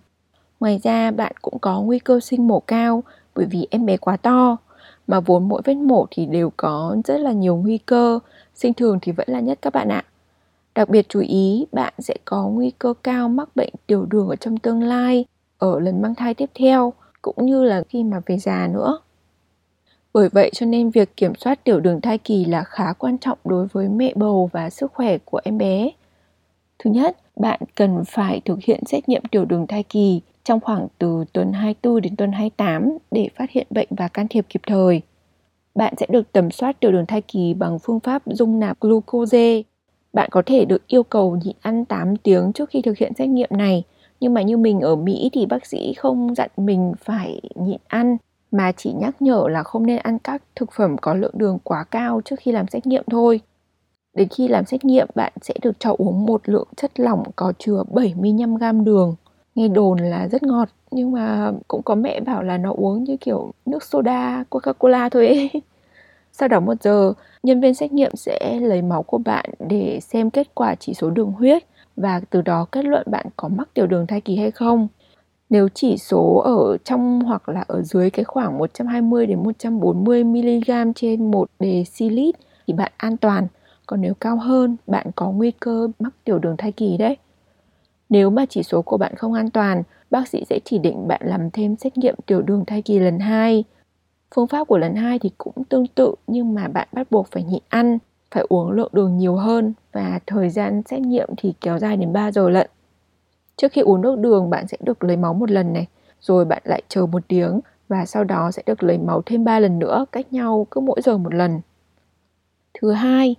Ngoài 0.63 0.79
ra 0.83 1.11
bạn 1.11 1.31
cũng 1.41 1.59
có 1.59 1.81
nguy 1.81 1.99
cơ 1.99 2.19
sinh 2.19 2.47
mổ 2.47 2.59
cao 2.59 3.03
bởi 3.35 3.45
vì 3.45 3.67
em 3.71 3.85
bé 3.85 3.97
quá 3.97 4.17
to 4.17 4.57
mà 5.07 5.19
vốn 5.19 5.49
mỗi 5.49 5.61
vết 5.65 5.73
mổ 5.73 6.05
thì 6.11 6.25
đều 6.25 6.51
có 6.57 6.97
rất 7.05 7.17
là 7.17 7.31
nhiều 7.31 7.55
nguy 7.55 7.77
cơ, 7.77 8.19
sinh 8.55 8.73
thường 8.73 8.99
thì 9.01 9.11
vẫn 9.11 9.27
là 9.29 9.39
nhất 9.39 9.59
các 9.61 9.73
bạn 9.73 9.89
ạ. 9.89 10.03
Đặc 10.75 10.89
biệt 10.89 11.05
chú 11.09 11.19
ý 11.19 11.65
bạn 11.71 11.93
sẽ 11.99 12.15
có 12.25 12.47
nguy 12.47 12.71
cơ 12.71 12.93
cao 13.03 13.29
mắc 13.29 13.49
bệnh 13.55 13.73
tiểu 13.87 14.05
đường 14.05 14.27
ở 14.27 14.35
trong 14.35 14.57
tương 14.57 14.83
lai, 14.83 15.25
ở 15.57 15.79
lần 15.79 16.01
mang 16.01 16.15
thai 16.15 16.33
tiếp 16.33 16.49
theo 16.55 16.93
cũng 17.21 17.45
như 17.45 17.63
là 17.63 17.83
khi 17.89 18.03
mà 18.03 18.21
về 18.25 18.37
già 18.37 18.69
nữa. 18.73 18.99
Bởi 20.13 20.29
vậy 20.29 20.51
cho 20.53 20.65
nên 20.65 20.89
việc 20.89 21.17
kiểm 21.17 21.35
soát 21.35 21.63
tiểu 21.63 21.79
đường 21.79 22.01
thai 22.01 22.17
kỳ 22.17 22.45
là 22.45 22.63
khá 22.63 22.93
quan 22.93 23.17
trọng 23.17 23.37
đối 23.45 23.67
với 23.67 23.89
mẹ 23.89 24.13
bầu 24.15 24.49
và 24.53 24.69
sức 24.69 24.93
khỏe 24.93 25.17
của 25.17 25.39
em 25.43 25.57
bé. 25.57 25.89
Thứ 26.79 26.89
nhất, 26.89 27.17
bạn 27.35 27.59
cần 27.75 28.03
phải 28.07 28.41
thực 28.45 28.59
hiện 28.63 28.79
xét 28.85 29.09
nghiệm 29.09 29.23
tiểu 29.31 29.45
đường 29.45 29.67
thai 29.67 29.83
kỳ 29.83 30.21
trong 30.43 30.59
khoảng 30.59 30.87
từ 30.97 31.23
tuần 31.33 31.53
24 31.53 32.01
đến 32.01 32.15
tuần 32.15 32.31
28 32.31 32.97
để 33.11 33.29
phát 33.37 33.51
hiện 33.51 33.67
bệnh 33.69 33.87
và 33.89 34.07
can 34.07 34.27
thiệp 34.27 34.45
kịp 34.49 34.61
thời. 34.67 35.01
Bạn 35.75 35.93
sẽ 35.97 36.05
được 36.09 36.31
tầm 36.31 36.51
soát 36.51 36.79
tiểu 36.79 36.91
đường 36.91 37.05
thai 37.05 37.21
kỳ 37.21 37.53
bằng 37.53 37.79
phương 37.79 37.99
pháp 37.99 38.21
dung 38.25 38.59
nạp 38.59 38.79
glucose. 38.79 39.61
Bạn 40.13 40.29
có 40.31 40.41
thể 40.45 40.65
được 40.65 40.87
yêu 40.87 41.03
cầu 41.03 41.37
nhịn 41.43 41.55
ăn 41.61 41.85
8 41.85 42.15
tiếng 42.15 42.53
trước 42.53 42.69
khi 42.69 42.81
thực 42.81 42.97
hiện 42.97 43.13
xét 43.17 43.29
nghiệm 43.29 43.49
này, 43.51 43.83
nhưng 44.19 44.33
mà 44.33 44.41
như 44.41 44.57
mình 44.57 44.79
ở 44.79 44.95
Mỹ 44.95 45.29
thì 45.33 45.45
bác 45.45 45.65
sĩ 45.65 45.93
không 45.93 46.35
dặn 46.35 46.49
mình 46.57 46.93
phải 47.03 47.41
nhịn 47.55 47.79
ăn 47.87 48.17
mà 48.51 48.71
chỉ 48.71 48.93
nhắc 48.93 49.21
nhở 49.21 49.47
là 49.49 49.63
không 49.63 49.85
nên 49.85 49.97
ăn 49.97 50.19
các 50.19 50.43
thực 50.55 50.71
phẩm 50.71 50.97
có 50.97 51.13
lượng 51.13 51.37
đường 51.37 51.59
quá 51.63 51.83
cao 51.83 52.21
trước 52.25 52.35
khi 52.39 52.51
làm 52.51 52.67
xét 52.67 52.87
nghiệm 52.87 53.03
thôi. 53.11 53.41
Đến 54.13 54.27
khi 54.27 54.47
làm 54.47 54.65
xét 54.65 54.85
nghiệm, 54.85 55.07
bạn 55.15 55.33
sẽ 55.41 55.53
được 55.61 55.79
cho 55.79 55.95
uống 55.97 56.25
một 56.25 56.49
lượng 56.49 56.67
chất 56.75 56.99
lỏng 56.99 57.23
có 57.35 57.53
chứa 57.59 57.83
75 57.91 58.55
g 58.55 58.63
đường 58.85 59.15
nghe 59.55 59.67
đồn 59.67 59.97
là 59.97 60.27
rất 60.27 60.43
ngọt 60.43 60.69
nhưng 60.91 61.11
mà 61.11 61.51
cũng 61.67 61.81
có 61.83 61.95
mẹ 61.95 62.19
bảo 62.19 62.43
là 62.43 62.57
nó 62.57 62.73
uống 62.77 63.03
như 63.03 63.17
kiểu 63.17 63.51
nước 63.65 63.83
soda 63.83 64.43
coca 64.49 64.73
cola 64.73 65.09
thôi 65.09 65.27
ấy 65.27 65.51
sau 66.31 66.47
đó 66.47 66.59
một 66.59 66.83
giờ 66.83 67.13
nhân 67.43 67.61
viên 67.61 67.73
xét 67.73 67.93
nghiệm 67.93 68.15
sẽ 68.15 68.59
lấy 68.61 68.81
máu 68.81 69.03
của 69.03 69.17
bạn 69.17 69.49
để 69.69 69.99
xem 70.01 70.29
kết 70.29 70.55
quả 70.55 70.75
chỉ 70.75 70.93
số 70.93 71.09
đường 71.09 71.31
huyết 71.31 71.63
và 71.95 72.21
từ 72.29 72.41
đó 72.41 72.65
kết 72.71 72.85
luận 72.85 73.07
bạn 73.11 73.25
có 73.37 73.47
mắc 73.47 73.69
tiểu 73.73 73.87
đường 73.87 74.07
thai 74.07 74.21
kỳ 74.21 74.35
hay 74.37 74.51
không 74.51 74.87
Nếu 75.49 75.67
chỉ 75.73 75.97
số 75.97 76.35
ở 76.45 76.77
trong 76.85 77.21
hoặc 77.21 77.49
là 77.49 77.65
ở 77.67 77.81
dưới 77.81 78.09
cái 78.09 78.25
khoảng 78.25 78.57
120 78.57 79.25
đến 79.27 79.43
140 79.43 80.23
mg 80.23 80.93
trên 80.95 81.31
1 81.31 81.49
dl 81.59 82.19
thì 82.67 82.73
bạn 82.73 82.91
an 82.97 83.17
toàn. 83.17 83.47
Còn 83.87 84.01
nếu 84.01 84.13
cao 84.13 84.37
hơn, 84.37 84.77
bạn 84.87 85.07
có 85.15 85.31
nguy 85.31 85.51
cơ 85.51 85.87
mắc 85.99 86.13
tiểu 86.23 86.39
đường 86.39 86.57
thai 86.57 86.71
kỳ 86.71 86.97
đấy. 86.97 87.17
Nếu 88.13 88.29
mà 88.29 88.45
chỉ 88.45 88.63
số 88.63 88.81
của 88.81 88.97
bạn 88.97 89.15
không 89.15 89.33
an 89.33 89.49
toàn, 89.49 89.83
bác 90.11 90.27
sĩ 90.27 90.43
sẽ 90.49 90.59
chỉ 90.65 90.77
định 90.77 91.07
bạn 91.07 91.21
làm 91.23 91.51
thêm 91.51 91.75
xét 91.75 91.97
nghiệm 91.97 92.15
tiểu 92.25 92.41
đường 92.41 92.65
thai 92.65 92.81
kỳ 92.81 92.99
lần 92.99 93.19
2. 93.19 93.63
Phương 94.35 94.47
pháp 94.47 94.67
của 94.67 94.77
lần 94.77 94.95
2 94.95 95.19
thì 95.19 95.31
cũng 95.37 95.63
tương 95.69 95.87
tự 95.87 96.15
nhưng 96.27 96.53
mà 96.53 96.67
bạn 96.67 96.87
bắt 96.91 97.11
buộc 97.11 97.27
phải 97.31 97.43
nhịn 97.43 97.61
ăn, 97.69 97.97
phải 98.31 98.45
uống 98.49 98.71
lượng 98.71 98.89
đường 98.93 99.17
nhiều 99.17 99.35
hơn 99.35 99.73
và 99.91 100.19
thời 100.27 100.49
gian 100.49 100.81
xét 100.85 101.01
nghiệm 101.01 101.29
thì 101.37 101.53
kéo 101.61 101.79
dài 101.79 101.97
đến 101.97 102.13
3 102.13 102.31
giờ 102.31 102.49
lận. 102.49 102.69
Trước 103.57 103.71
khi 103.71 103.81
uống 103.81 104.01
nước 104.01 104.19
đường 104.19 104.49
bạn 104.49 104.67
sẽ 104.67 104.77
được 104.81 105.03
lấy 105.03 105.17
máu 105.17 105.33
một 105.33 105.51
lần 105.51 105.73
này, 105.73 105.87
rồi 106.21 106.45
bạn 106.45 106.61
lại 106.65 106.81
chờ 106.87 107.05
một 107.05 107.21
tiếng 107.27 107.59
và 107.87 108.05
sau 108.05 108.23
đó 108.23 108.51
sẽ 108.51 108.63
được 108.65 108.83
lấy 108.83 108.97
máu 108.97 109.21
thêm 109.25 109.43
3 109.43 109.59
lần 109.59 109.79
nữa, 109.79 110.05
cách 110.11 110.33
nhau 110.33 110.67
cứ 110.71 110.81
mỗi 110.81 111.01
giờ 111.01 111.17
một 111.17 111.33
lần. 111.33 111.61
Thứ 112.73 112.91
hai, 112.91 113.35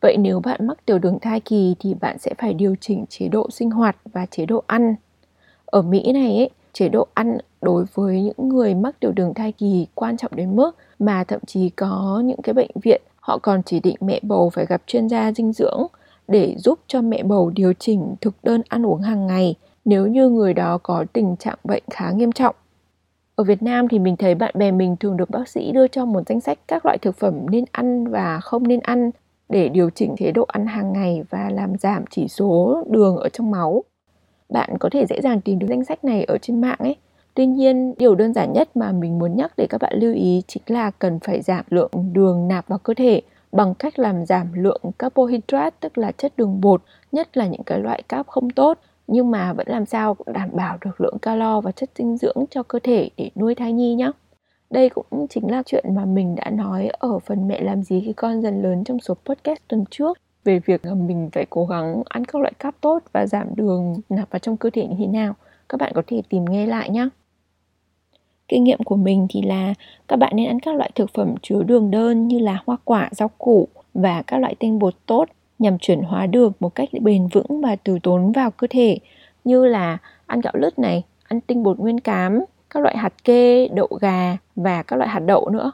vậy 0.00 0.16
nếu 0.16 0.40
bạn 0.40 0.66
mắc 0.66 0.86
tiểu 0.86 0.98
đường 0.98 1.18
thai 1.18 1.40
kỳ 1.40 1.74
thì 1.80 1.94
bạn 1.94 2.18
sẽ 2.18 2.34
phải 2.38 2.54
điều 2.54 2.74
chỉnh 2.80 3.04
chế 3.08 3.28
độ 3.28 3.50
sinh 3.50 3.70
hoạt 3.70 3.96
và 4.12 4.26
chế 4.26 4.46
độ 4.46 4.62
ăn. 4.66 4.94
Ở 5.66 5.82
Mỹ 5.82 6.12
này 6.12 6.36
ấy, 6.36 6.50
chế 6.72 6.88
độ 6.88 7.06
ăn 7.14 7.38
đối 7.62 7.84
với 7.94 8.22
những 8.22 8.48
người 8.48 8.74
mắc 8.74 9.00
tiểu 9.00 9.12
đường 9.12 9.34
thai 9.34 9.52
kỳ 9.52 9.86
quan 9.94 10.16
trọng 10.16 10.36
đến 10.36 10.56
mức 10.56 10.76
mà 10.98 11.24
thậm 11.24 11.40
chí 11.46 11.70
có 11.70 12.22
những 12.24 12.42
cái 12.42 12.54
bệnh 12.54 12.70
viện 12.82 13.02
họ 13.20 13.38
còn 13.38 13.62
chỉ 13.62 13.80
định 13.80 13.96
mẹ 14.00 14.20
bầu 14.22 14.50
phải 14.50 14.66
gặp 14.66 14.82
chuyên 14.86 15.08
gia 15.08 15.32
dinh 15.32 15.52
dưỡng 15.52 15.86
để 16.28 16.54
giúp 16.58 16.78
cho 16.86 17.02
mẹ 17.02 17.22
bầu 17.22 17.50
điều 17.50 17.72
chỉnh 17.72 18.14
thực 18.20 18.34
đơn 18.42 18.62
ăn 18.68 18.86
uống 18.86 19.00
hàng 19.00 19.26
ngày 19.26 19.54
nếu 19.84 20.06
như 20.06 20.28
người 20.28 20.54
đó 20.54 20.78
có 20.82 21.04
tình 21.12 21.36
trạng 21.36 21.58
bệnh 21.64 21.82
khá 21.90 22.10
nghiêm 22.10 22.32
trọng. 22.32 22.54
Ở 23.34 23.44
Việt 23.44 23.62
Nam 23.62 23.88
thì 23.88 23.98
mình 23.98 24.16
thấy 24.16 24.34
bạn 24.34 24.54
bè 24.58 24.70
mình 24.70 24.96
thường 24.96 25.16
được 25.16 25.30
bác 25.30 25.48
sĩ 25.48 25.72
đưa 25.72 25.88
cho 25.88 26.04
một 26.04 26.22
danh 26.28 26.40
sách 26.40 26.58
các 26.68 26.86
loại 26.86 26.98
thực 26.98 27.16
phẩm 27.16 27.34
nên 27.50 27.64
ăn 27.72 28.06
và 28.06 28.40
không 28.40 28.68
nên 28.68 28.80
ăn 28.80 29.10
để 29.48 29.68
điều 29.68 29.90
chỉnh 29.90 30.16
chế 30.18 30.32
độ 30.32 30.44
ăn 30.48 30.66
hàng 30.66 30.92
ngày 30.92 31.22
và 31.30 31.50
làm 31.50 31.78
giảm 31.78 32.04
chỉ 32.10 32.28
số 32.28 32.84
đường 32.90 33.16
ở 33.16 33.28
trong 33.28 33.50
máu. 33.50 33.84
Bạn 34.48 34.70
có 34.80 34.88
thể 34.92 35.06
dễ 35.08 35.20
dàng 35.20 35.40
tìm 35.40 35.58
được 35.58 35.66
danh 35.70 35.84
sách 35.84 36.04
này 36.04 36.24
ở 36.24 36.38
trên 36.38 36.60
mạng 36.60 36.78
ấy. 36.78 36.96
Tuy 37.34 37.46
nhiên, 37.46 37.94
điều 37.98 38.14
đơn 38.14 38.34
giản 38.34 38.52
nhất 38.52 38.76
mà 38.76 38.92
mình 38.92 39.18
muốn 39.18 39.36
nhắc 39.36 39.52
để 39.56 39.66
các 39.70 39.80
bạn 39.80 39.98
lưu 39.98 40.14
ý 40.14 40.42
chính 40.46 40.62
là 40.66 40.90
cần 40.90 41.20
phải 41.20 41.42
giảm 41.42 41.64
lượng 41.70 41.90
đường 42.12 42.48
nạp 42.48 42.68
vào 42.68 42.78
cơ 42.78 42.94
thể 42.94 43.22
bằng 43.52 43.74
cách 43.74 43.98
làm 43.98 44.26
giảm 44.26 44.52
lượng 44.52 44.80
carbohydrate 44.98 45.76
tức 45.80 45.98
là 45.98 46.12
chất 46.12 46.32
đường 46.36 46.60
bột, 46.60 46.82
nhất 47.12 47.36
là 47.36 47.46
những 47.46 47.62
cái 47.62 47.78
loại 47.78 48.02
carb 48.08 48.26
không 48.26 48.50
tốt 48.50 48.78
nhưng 49.06 49.30
mà 49.30 49.52
vẫn 49.52 49.66
làm 49.68 49.86
sao 49.86 50.16
đảm 50.26 50.48
bảo 50.52 50.78
được 50.84 51.00
lượng 51.00 51.18
calo 51.22 51.60
và 51.60 51.72
chất 51.72 51.90
dinh 51.94 52.16
dưỡng 52.16 52.44
cho 52.50 52.62
cơ 52.62 52.78
thể 52.82 53.10
để 53.16 53.30
nuôi 53.36 53.54
thai 53.54 53.72
nhi 53.72 53.94
nhé. 53.94 54.10
Đây 54.70 54.88
cũng 54.88 55.26
chính 55.30 55.50
là 55.50 55.62
chuyện 55.66 55.84
mà 55.94 56.04
mình 56.04 56.34
đã 56.34 56.50
nói 56.50 56.88
ở 56.98 57.18
phần 57.18 57.48
mẹ 57.48 57.60
làm 57.60 57.82
gì 57.82 58.02
khi 58.06 58.12
con 58.12 58.42
dần 58.42 58.62
lớn 58.62 58.84
trong 58.84 59.00
số 59.00 59.14
podcast 59.14 59.58
tuần 59.68 59.84
trước 59.90 60.18
về 60.44 60.58
việc 60.58 60.84
mình 60.84 61.28
phải 61.32 61.46
cố 61.50 61.66
gắng 61.66 62.02
ăn 62.08 62.24
các 62.24 62.42
loại 62.42 62.52
cáp 62.58 62.74
tốt 62.80 62.98
và 63.12 63.26
giảm 63.26 63.46
đường 63.56 63.94
nạp 64.08 64.30
vào 64.30 64.38
trong 64.38 64.56
cơ 64.56 64.70
thể 64.70 64.86
như 64.86 64.94
thế 64.98 65.06
nào. 65.06 65.34
Các 65.68 65.80
bạn 65.80 65.92
có 65.94 66.02
thể 66.06 66.22
tìm 66.28 66.44
nghe 66.44 66.66
lại 66.66 66.90
nhé. 66.90 67.08
Kinh 68.48 68.64
nghiệm 68.64 68.78
của 68.84 68.96
mình 68.96 69.26
thì 69.30 69.42
là 69.42 69.74
các 70.08 70.16
bạn 70.16 70.32
nên 70.36 70.46
ăn 70.46 70.60
các 70.60 70.74
loại 70.74 70.90
thực 70.94 71.10
phẩm 71.14 71.34
chứa 71.42 71.62
đường 71.62 71.90
đơn 71.90 72.28
như 72.28 72.38
là 72.38 72.62
hoa 72.66 72.76
quả, 72.84 73.08
rau 73.12 73.28
củ 73.28 73.68
và 73.94 74.22
các 74.22 74.38
loại 74.38 74.54
tinh 74.58 74.78
bột 74.78 74.94
tốt 75.06 75.28
nhằm 75.58 75.78
chuyển 75.78 76.02
hóa 76.02 76.26
đường 76.26 76.52
một 76.60 76.74
cách 76.74 76.88
bền 77.00 77.26
vững 77.26 77.60
và 77.60 77.76
từ 77.76 77.98
tốn 78.02 78.32
vào 78.32 78.50
cơ 78.50 78.66
thể 78.70 78.98
như 79.44 79.66
là 79.66 79.98
ăn 80.26 80.40
gạo 80.40 80.52
lứt 80.56 80.78
này, 80.78 81.02
ăn 81.28 81.40
tinh 81.40 81.62
bột 81.62 81.78
nguyên 81.78 82.00
cám, 82.00 82.40
các 82.70 82.82
loại 82.82 82.96
hạt 82.96 83.24
kê, 83.24 83.68
đậu 83.68 83.88
gà 84.00 84.36
và 84.56 84.82
các 84.82 84.96
loại 84.96 85.08
hạt 85.08 85.20
đậu 85.20 85.48
nữa. 85.50 85.72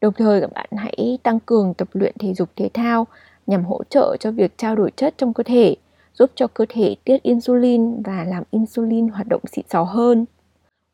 Đồng 0.00 0.14
thời 0.14 0.40
các 0.40 0.52
bạn 0.52 0.68
hãy 0.76 1.18
tăng 1.22 1.40
cường 1.40 1.74
tập 1.74 1.88
luyện 1.92 2.14
thể 2.18 2.34
dục 2.34 2.48
thể 2.56 2.70
thao 2.74 3.06
nhằm 3.46 3.64
hỗ 3.64 3.84
trợ 3.84 4.16
cho 4.20 4.30
việc 4.30 4.58
trao 4.58 4.76
đổi 4.76 4.90
chất 4.96 5.14
trong 5.18 5.34
cơ 5.34 5.42
thể, 5.42 5.76
giúp 6.14 6.30
cho 6.34 6.46
cơ 6.46 6.66
thể 6.68 6.96
tiết 7.04 7.22
insulin 7.22 8.02
và 8.02 8.24
làm 8.24 8.42
insulin 8.50 9.08
hoạt 9.08 9.28
động 9.28 9.42
xịn 9.52 9.64
sò 9.68 9.82
hơn. 9.82 10.24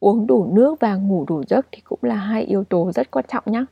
Uống 0.00 0.26
đủ 0.26 0.46
nước 0.52 0.80
và 0.80 0.94
ngủ 0.94 1.24
đủ 1.28 1.42
giấc 1.48 1.66
thì 1.72 1.80
cũng 1.84 1.98
là 2.02 2.14
hai 2.14 2.42
yếu 2.42 2.64
tố 2.64 2.92
rất 2.92 3.10
quan 3.10 3.24
trọng 3.28 3.44
nhé. 3.46 3.64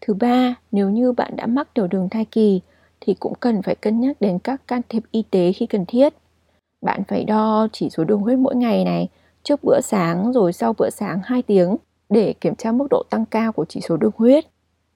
Thứ 0.00 0.14
ba, 0.14 0.54
nếu 0.72 0.90
như 0.90 1.12
bạn 1.12 1.36
đã 1.36 1.46
mắc 1.46 1.74
tiểu 1.74 1.86
đường 1.86 2.08
thai 2.08 2.24
kỳ 2.24 2.60
thì 3.00 3.14
cũng 3.14 3.34
cần 3.40 3.62
phải 3.62 3.74
cân 3.74 4.00
nhắc 4.00 4.16
đến 4.20 4.38
các 4.38 4.66
can 4.66 4.80
thiệp 4.88 5.02
y 5.10 5.22
tế 5.30 5.52
khi 5.52 5.66
cần 5.66 5.84
thiết. 5.86 6.14
Bạn 6.82 7.02
phải 7.08 7.24
đo 7.24 7.68
chỉ 7.72 7.90
số 7.90 8.04
đường 8.04 8.20
huyết 8.20 8.38
mỗi 8.38 8.56
ngày 8.56 8.84
này, 8.84 9.08
trước 9.42 9.60
bữa 9.64 9.80
sáng 9.80 10.32
rồi 10.32 10.52
sau 10.52 10.74
bữa 10.78 10.90
sáng 10.90 11.20
2 11.24 11.42
tiếng 11.42 11.76
để 12.08 12.34
kiểm 12.40 12.54
tra 12.54 12.72
mức 12.72 12.86
độ 12.90 13.02
tăng 13.10 13.24
cao 13.26 13.52
của 13.52 13.64
chỉ 13.68 13.80
số 13.80 13.96
đường 13.96 14.12
huyết. 14.16 14.44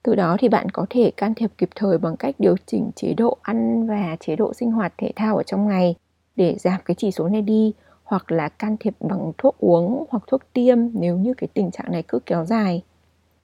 Từ 0.03 0.15
đó 0.15 0.35
thì 0.39 0.49
bạn 0.49 0.69
có 0.69 0.85
thể 0.89 1.11
can 1.17 1.33
thiệp 1.33 1.51
kịp 1.57 1.69
thời 1.75 1.97
bằng 1.97 2.17
cách 2.17 2.35
điều 2.39 2.55
chỉnh 2.65 2.91
chế 2.95 3.13
độ 3.13 3.37
ăn 3.41 3.87
và 3.87 4.17
chế 4.19 4.35
độ 4.35 4.53
sinh 4.53 4.71
hoạt 4.71 4.93
thể 4.97 5.11
thao 5.15 5.37
ở 5.37 5.43
trong 5.43 5.67
ngày 5.67 5.95
để 6.35 6.55
giảm 6.59 6.81
cái 6.85 6.95
chỉ 6.95 7.11
số 7.11 7.27
này 7.27 7.41
đi, 7.41 7.73
hoặc 8.03 8.31
là 8.31 8.49
can 8.49 8.77
thiệp 8.79 8.95
bằng 8.99 9.31
thuốc 9.37 9.55
uống 9.59 10.05
hoặc 10.09 10.23
thuốc 10.27 10.41
tiêm 10.53 10.77
nếu 10.93 11.17
như 11.17 11.33
cái 11.33 11.47
tình 11.53 11.71
trạng 11.71 11.91
này 11.91 12.03
cứ 12.07 12.19
kéo 12.25 12.45
dài. 12.45 12.81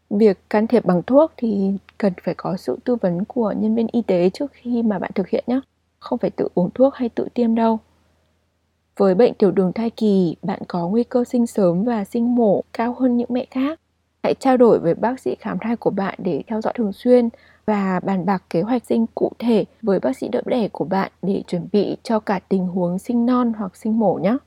Việc 0.10 0.50
can 0.50 0.68
thiệp 0.68 0.86
bằng 0.86 1.02
thuốc 1.04 1.32
thì 1.38 1.72
cần 1.98 2.14
phải 2.24 2.34
có 2.38 2.58
sự 2.58 2.78
tư 2.84 2.96
vấn 2.96 3.26
của 3.26 3.54
nhân 3.58 3.76
viên 3.76 3.88
y 3.92 4.02
tế 4.02 4.30
trước 4.30 4.52
khi 4.52 4.84
mà 4.84 5.00
bạn 5.00 5.12
thực 5.16 5.28
hiện 5.28 5.44
nhé. 5.48 5.62
Không 6.00 6.20
phải 6.20 6.30
tự 6.30 6.48
uống 6.54 6.70
thuốc 6.74 6.96
hay 6.96 7.10
tự 7.10 7.28
tiêm 7.34 7.56
đâu. 7.56 7.80
Với 8.98 9.16
bệnh 9.16 9.34
tiểu 9.34 9.52
đường 9.52 9.74
thai 9.74 9.90
kỳ, 9.90 10.36
bạn 10.44 10.60
có 10.68 10.88
nguy 10.88 11.04
cơ 11.04 11.24
sinh 11.24 11.48
sớm 11.48 11.84
và 11.84 12.04
sinh 12.04 12.36
mổ 12.36 12.64
cao 12.74 12.96
hơn 13.00 13.18
những 13.18 13.30
mẹ 13.34 13.46
khác. 13.52 13.80
Hãy 14.24 14.34
trao 14.40 14.58
đổi 14.58 14.80
với 14.80 14.96
bác 14.96 15.20
sĩ 15.20 15.36
khám 15.40 15.58
thai 15.62 15.76
của 15.76 15.90
bạn 15.90 16.16
để 16.18 16.44
theo 16.48 16.62
dõi 16.62 16.74
thường 16.76 16.94
xuyên 16.94 17.30
và 17.66 18.00
bàn 18.04 18.26
bạc 18.26 18.44
kế 18.50 18.62
hoạch 18.62 18.86
sinh 18.86 19.06
cụ 19.16 19.32
thể 19.40 19.66
với 19.82 20.00
bác 20.00 20.18
sĩ 20.18 20.28
đỡ 20.28 20.42
đẻ 20.46 20.68
của 20.68 20.86
bạn 20.86 21.12
để 21.22 21.44
chuẩn 21.48 21.68
bị 21.72 21.98
cho 22.04 22.20
cả 22.20 22.40
tình 22.50 22.68
huống 22.68 23.00
sinh 23.00 23.26
non 23.26 23.54
hoặc 23.58 23.76
sinh 23.76 24.00
mổ 24.00 24.14
nhé. 24.14 24.38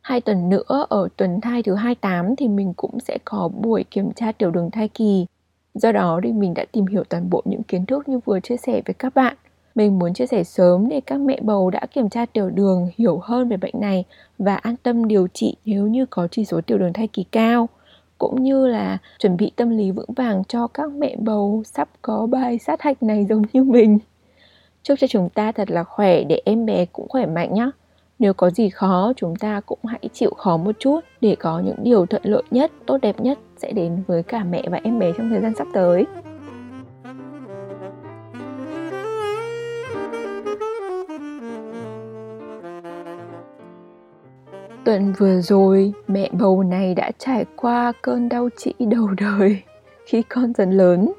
Hai 0.00 0.20
tuần 0.20 0.48
nữa 0.48 0.86
ở 0.88 1.08
tuần 1.16 1.40
thai 1.40 1.62
thứ 1.62 1.74
28 1.74 2.36
thì 2.36 2.48
mình 2.48 2.74
cũng 2.76 3.00
sẽ 3.00 3.18
có 3.24 3.48
buổi 3.48 3.84
kiểm 3.90 4.12
tra 4.12 4.32
tiểu 4.32 4.50
đường 4.50 4.70
thai 4.70 4.88
kỳ. 4.88 5.26
Do 5.74 5.92
đó 5.92 6.20
thì 6.22 6.32
mình 6.32 6.54
đã 6.54 6.64
tìm 6.72 6.86
hiểu 6.86 7.04
toàn 7.04 7.30
bộ 7.30 7.42
những 7.44 7.62
kiến 7.62 7.86
thức 7.86 8.08
như 8.08 8.18
vừa 8.24 8.40
chia 8.40 8.56
sẻ 8.56 8.82
với 8.86 8.94
các 8.94 9.14
bạn. 9.14 9.36
Mình 9.74 9.98
muốn 9.98 10.14
chia 10.14 10.26
sẻ 10.26 10.44
sớm 10.44 10.88
để 10.88 11.00
các 11.00 11.20
mẹ 11.20 11.38
bầu 11.42 11.70
đã 11.70 11.80
kiểm 11.92 12.08
tra 12.08 12.26
tiểu 12.26 12.50
đường 12.50 12.88
hiểu 12.98 13.18
hơn 13.22 13.48
về 13.48 13.56
bệnh 13.56 13.80
này 13.80 14.04
và 14.38 14.54
an 14.54 14.76
tâm 14.82 15.08
điều 15.08 15.26
trị 15.34 15.56
nếu 15.64 15.86
như 15.86 16.06
có 16.06 16.28
chỉ 16.30 16.44
số 16.44 16.60
tiểu 16.60 16.78
đường 16.78 16.92
thai 16.92 17.06
kỳ 17.06 17.24
cao 17.32 17.68
cũng 18.20 18.42
như 18.42 18.66
là 18.66 18.98
chuẩn 19.18 19.36
bị 19.36 19.52
tâm 19.56 19.70
lý 19.70 19.90
vững 19.90 20.12
vàng 20.16 20.44
cho 20.44 20.66
các 20.66 20.90
mẹ 20.90 21.16
bầu 21.18 21.62
sắp 21.64 21.88
có 22.02 22.26
bài 22.26 22.58
sát 22.58 22.82
hạch 22.82 23.02
này 23.02 23.26
giống 23.28 23.42
như 23.52 23.64
mình. 23.64 23.98
Chúc 24.82 24.98
cho 24.98 25.06
chúng 25.06 25.28
ta 25.28 25.52
thật 25.52 25.70
là 25.70 25.84
khỏe 25.84 26.24
để 26.24 26.42
em 26.44 26.66
bé 26.66 26.84
cũng 26.84 27.08
khỏe 27.08 27.26
mạnh 27.26 27.54
nhé. 27.54 27.70
Nếu 28.18 28.34
có 28.34 28.50
gì 28.50 28.70
khó, 28.70 29.12
chúng 29.16 29.36
ta 29.36 29.60
cũng 29.60 29.78
hãy 29.84 30.00
chịu 30.12 30.30
khó 30.36 30.56
một 30.56 30.76
chút 30.78 31.00
để 31.20 31.36
có 31.40 31.60
những 31.60 31.76
điều 31.82 32.06
thuận 32.06 32.22
lợi 32.24 32.42
nhất, 32.50 32.72
tốt 32.86 32.98
đẹp 33.02 33.20
nhất 33.20 33.38
sẽ 33.56 33.72
đến 33.72 34.02
với 34.06 34.22
cả 34.22 34.44
mẹ 34.44 34.62
và 34.70 34.80
em 34.84 34.98
bé 34.98 35.12
trong 35.18 35.30
thời 35.30 35.40
gian 35.40 35.52
sắp 35.58 35.66
tới. 35.74 36.04
Tuần 44.84 45.12
vừa 45.18 45.40
rồi, 45.40 45.92
mẹ 46.08 46.30
bầu 46.32 46.62
này 46.62 46.94
đã 46.94 47.10
trải 47.18 47.44
qua 47.56 47.92
cơn 48.02 48.28
đau 48.28 48.48
trĩ 48.56 48.72
đầu 48.78 49.08
đời 49.08 49.62
khi 50.06 50.22
con 50.22 50.52
dần 50.54 50.70
lớn. 50.70 51.12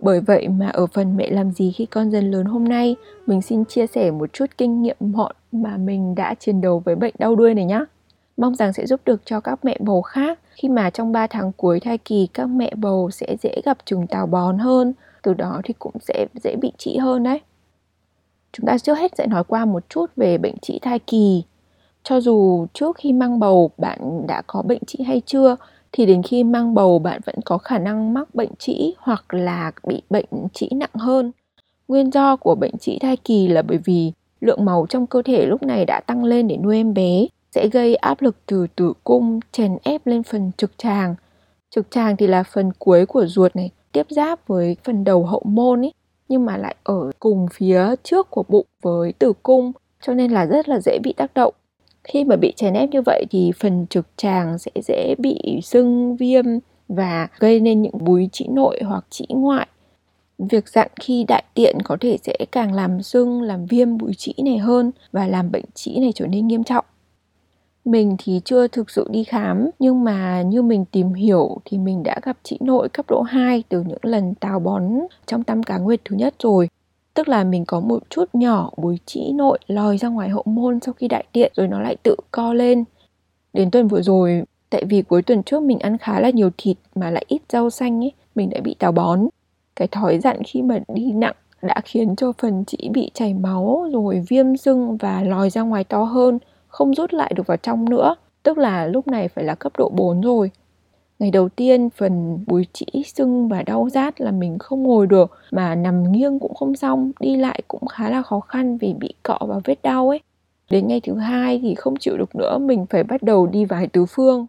Bởi 0.00 0.20
vậy 0.20 0.48
mà 0.48 0.68
ở 0.68 0.86
phần 0.86 1.16
mẹ 1.16 1.30
làm 1.30 1.52
gì 1.52 1.72
khi 1.72 1.86
con 1.86 2.10
dần 2.10 2.30
lớn 2.30 2.46
hôm 2.46 2.64
nay, 2.64 2.96
mình 3.26 3.42
xin 3.42 3.64
chia 3.64 3.86
sẻ 3.86 4.10
một 4.10 4.32
chút 4.32 4.46
kinh 4.58 4.82
nghiệm 4.82 4.96
mọn 5.00 5.32
mà 5.52 5.76
mình 5.76 6.14
đã 6.14 6.34
chiến 6.34 6.60
đấu 6.60 6.82
với 6.84 6.96
bệnh 6.96 7.14
đau 7.18 7.36
đuôi 7.36 7.54
này 7.54 7.64
nhé. 7.64 7.84
Mong 8.36 8.54
rằng 8.54 8.72
sẽ 8.72 8.86
giúp 8.86 9.00
được 9.04 9.20
cho 9.24 9.40
các 9.40 9.64
mẹ 9.64 9.76
bầu 9.80 10.02
khác 10.02 10.38
khi 10.54 10.68
mà 10.68 10.90
trong 10.90 11.12
3 11.12 11.26
tháng 11.26 11.52
cuối 11.52 11.80
thai 11.80 11.98
kỳ 11.98 12.28
các 12.34 12.46
mẹ 12.46 12.72
bầu 12.76 13.10
sẽ 13.10 13.36
dễ 13.42 13.60
gặp 13.64 13.78
trùng 13.84 14.06
tào 14.06 14.26
bón 14.26 14.58
hơn, 14.58 14.92
từ 15.22 15.34
đó 15.34 15.60
thì 15.64 15.74
cũng 15.78 15.94
sẽ 16.00 16.26
dễ 16.44 16.56
bị 16.56 16.72
trĩ 16.78 16.96
hơn 16.96 17.22
đấy. 17.22 17.40
Chúng 18.52 18.66
ta 18.66 18.78
trước 18.78 18.98
hết 18.98 19.12
sẽ 19.18 19.26
nói 19.26 19.44
qua 19.44 19.64
một 19.64 19.82
chút 19.88 20.06
về 20.16 20.38
bệnh 20.38 20.58
trĩ 20.58 20.78
thai 20.78 20.98
kỳ. 20.98 21.44
Cho 22.08 22.20
dù 22.20 22.66
trước 22.72 22.96
khi 22.96 23.12
mang 23.12 23.38
bầu 23.38 23.70
bạn 23.78 24.26
đã 24.26 24.42
có 24.46 24.62
bệnh 24.62 24.84
trĩ 24.86 25.02
hay 25.02 25.22
chưa 25.26 25.56
thì 25.92 26.06
đến 26.06 26.22
khi 26.22 26.44
mang 26.44 26.74
bầu 26.74 26.98
bạn 26.98 27.20
vẫn 27.24 27.34
có 27.44 27.58
khả 27.58 27.78
năng 27.78 28.14
mắc 28.14 28.34
bệnh 28.34 28.54
trĩ 28.58 28.94
hoặc 28.98 29.34
là 29.34 29.72
bị 29.86 30.02
bệnh 30.10 30.48
trĩ 30.52 30.68
nặng 30.72 30.94
hơn. 30.94 31.32
Nguyên 31.88 32.10
do 32.10 32.36
của 32.36 32.54
bệnh 32.54 32.78
trĩ 32.78 32.98
thai 32.98 33.16
kỳ 33.16 33.48
là 33.48 33.62
bởi 33.62 33.78
vì 33.84 34.12
lượng 34.40 34.64
máu 34.64 34.86
trong 34.88 35.06
cơ 35.06 35.22
thể 35.22 35.46
lúc 35.46 35.62
này 35.62 35.84
đã 35.84 36.00
tăng 36.00 36.24
lên 36.24 36.48
để 36.48 36.56
nuôi 36.56 36.76
em 36.76 36.94
bé, 36.94 37.26
sẽ 37.54 37.68
gây 37.68 37.94
áp 37.94 38.22
lực 38.22 38.36
từ 38.46 38.66
tử 38.76 38.92
cung 39.04 39.40
chèn 39.52 39.76
ép 39.82 40.06
lên 40.06 40.22
phần 40.22 40.50
trực 40.56 40.78
tràng. 40.78 41.14
Trực 41.70 41.90
tràng 41.90 42.16
thì 42.16 42.26
là 42.26 42.42
phần 42.42 42.72
cuối 42.78 43.06
của 43.06 43.26
ruột 43.26 43.56
này, 43.56 43.70
tiếp 43.92 44.06
giáp 44.10 44.48
với 44.48 44.76
phần 44.84 45.04
đầu 45.04 45.26
hậu 45.26 45.42
môn 45.44 45.84
ấy, 45.84 45.92
nhưng 46.28 46.46
mà 46.46 46.56
lại 46.56 46.76
ở 46.82 47.10
cùng 47.18 47.46
phía 47.52 47.94
trước 48.02 48.30
của 48.30 48.44
bụng 48.48 48.66
với 48.82 49.12
tử 49.12 49.32
cung, 49.42 49.72
cho 50.02 50.14
nên 50.14 50.30
là 50.30 50.46
rất 50.46 50.68
là 50.68 50.80
dễ 50.80 50.98
bị 51.02 51.12
tác 51.16 51.34
động 51.34 51.54
khi 52.08 52.24
mà 52.24 52.36
bị 52.36 52.52
chèn 52.56 52.74
ép 52.74 52.90
như 52.90 53.02
vậy 53.06 53.24
thì 53.30 53.52
phần 53.60 53.86
trực 53.90 54.06
tràng 54.16 54.58
sẽ 54.58 54.70
dễ 54.82 55.14
bị 55.18 55.60
sưng, 55.62 56.16
viêm 56.16 56.44
và 56.88 57.28
gây 57.38 57.60
nên 57.60 57.82
những 57.82 58.04
búi 58.04 58.28
trĩ 58.32 58.46
nội 58.48 58.80
hoặc 58.84 59.04
trĩ 59.10 59.24
ngoại. 59.28 59.68
Việc 60.38 60.68
dặn 60.68 60.88
khi 61.00 61.24
đại 61.28 61.44
tiện 61.54 61.76
có 61.84 61.96
thể 62.00 62.16
sẽ 62.22 62.36
càng 62.52 62.72
làm 62.72 63.02
sưng, 63.02 63.42
làm 63.42 63.66
viêm 63.66 63.98
bụi 63.98 64.14
trĩ 64.14 64.34
này 64.44 64.58
hơn 64.58 64.90
và 65.12 65.26
làm 65.26 65.50
bệnh 65.50 65.64
trĩ 65.74 65.98
này 66.00 66.12
trở 66.14 66.26
nên 66.26 66.46
nghiêm 66.46 66.64
trọng. 66.64 66.84
Mình 67.84 68.16
thì 68.18 68.40
chưa 68.44 68.68
thực 68.68 68.90
sự 68.90 69.08
đi 69.10 69.24
khám, 69.24 69.70
nhưng 69.78 70.04
mà 70.04 70.42
như 70.42 70.62
mình 70.62 70.84
tìm 70.84 71.12
hiểu 71.12 71.56
thì 71.64 71.78
mình 71.78 72.02
đã 72.02 72.20
gặp 72.22 72.38
trĩ 72.42 72.56
nội 72.60 72.88
cấp 72.88 73.06
độ 73.08 73.22
2 73.22 73.62
từ 73.68 73.82
những 73.82 73.98
lần 74.02 74.34
tào 74.34 74.60
bón 74.60 74.82
trong 75.26 75.44
tam 75.44 75.62
cá 75.62 75.78
nguyệt 75.78 76.00
thứ 76.04 76.16
nhất 76.16 76.34
rồi 76.38 76.68
tức 77.18 77.28
là 77.28 77.44
mình 77.44 77.64
có 77.64 77.80
một 77.80 78.02
chút 78.10 78.24
nhỏ 78.32 78.70
búi 78.76 78.98
trĩ 79.06 79.32
nội 79.32 79.58
lòi 79.66 79.98
ra 79.98 80.08
ngoài 80.08 80.28
hậu 80.28 80.42
môn 80.46 80.80
sau 80.80 80.94
khi 80.94 81.08
đại 81.08 81.24
tiện 81.32 81.52
rồi 81.56 81.68
nó 81.68 81.80
lại 81.80 81.96
tự 82.02 82.16
co 82.30 82.52
lên. 82.52 82.84
Đến 83.52 83.70
tuần 83.70 83.88
vừa 83.88 84.02
rồi, 84.02 84.42
tại 84.70 84.84
vì 84.84 85.02
cuối 85.02 85.22
tuần 85.22 85.42
trước 85.42 85.62
mình 85.62 85.78
ăn 85.78 85.98
khá 85.98 86.20
là 86.20 86.30
nhiều 86.30 86.50
thịt 86.58 86.76
mà 86.94 87.10
lại 87.10 87.24
ít 87.28 87.42
rau 87.48 87.70
xanh 87.70 88.04
ấy, 88.04 88.12
mình 88.34 88.50
đã 88.50 88.60
bị 88.64 88.74
táo 88.78 88.92
bón. 88.92 89.28
Cái 89.76 89.88
thói 89.88 90.18
dặn 90.18 90.42
khi 90.46 90.62
mà 90.62 90.78
đi 90.94 91.12
nặng 91.12 91.34
đã 91.62 91.80
khiến 91.84 92.16
cho 92.16 92.32
phần 92.38 92.64
chỉ 92.66 92.88
bị 92.92 93.10
chảy 93.14 93.34
máu 93.34 93.88
rồi 93.92 94.24
viêm 94.28 94.56
sưng 94.56 94.96
và 94.96 95.22
lòi 95.22 95.50
ra 95.50 95.62
ngoài 95.62 95.84
to 95.84 96.02
hơn, 96.02 96.38
không 96.68 96.94
rút 96.94 97.12
lại 97.12 97.32
được 97.36 97.46
vào 97.46 97.56
trong 97.56 97.90
nữa. 97.90 98.14
Tức 98.42 98.58
là 98.58 98.86
lúc 98.86 99.06
này 99.06 99.28
phải 99.28 99.44
là 99.44 99.54
cấp 99.54 99.72
độ 99.78 99.88
4 99.88 100.20
rồi 100.20 100.50
ngày 101.18 101.30
đầu 101.30 101.48
tiên, 101.48 101.90
phần 101.90 102.44
búi 102.46 102.66
trĩ, 102.72 102.86
sưng 103.14 103.48
và 103.48 103.62
đau 103.62 103.88
rát 103.92 104.20
là 104.20 104.30
mình 104.30 104.58
không 104.58 104.82
ngồi 104.82 105.06
được, 105.06 105.38
mà 105.50 105.74
nằm 105.74 106.12
nghiêng 106.12 106.38
cũng 106.38 106.54
không 106.54 106.76
xong, 106.76 107.12
đi 107.20 107.36
lại 107.36 107.62
cũng 107.68 107.86
khá 107.86 108.10
là 108.10 108.22
khó 108.22 108.40
khăn 108.40 108.78
vì 108.78 108.92
bị 108.92 109.14
cọ 109.22 109.38
vào 109.40 109.60
vết 109.64 109.82
đau 109.82 110.08
ấy. 110.08 110.20
Đến 110.70 110.88
ngày 110.88 111.00
thứ 111.00 111.14
hai 111.14 111.58
thì 111.62 111.74
không 111.74 111.96
chịu 111.96 112.16
được 112.16 112.36
nữa, 112.36 112.58
mình 112.58 112.86
phải 112.90 113.04
bắt 113.04 113.22
đầu 113.22 113.46
đi 113.46 113.64
vài 113.64 113.86
tứ 113.86 114.06
phương. 114.06 114.46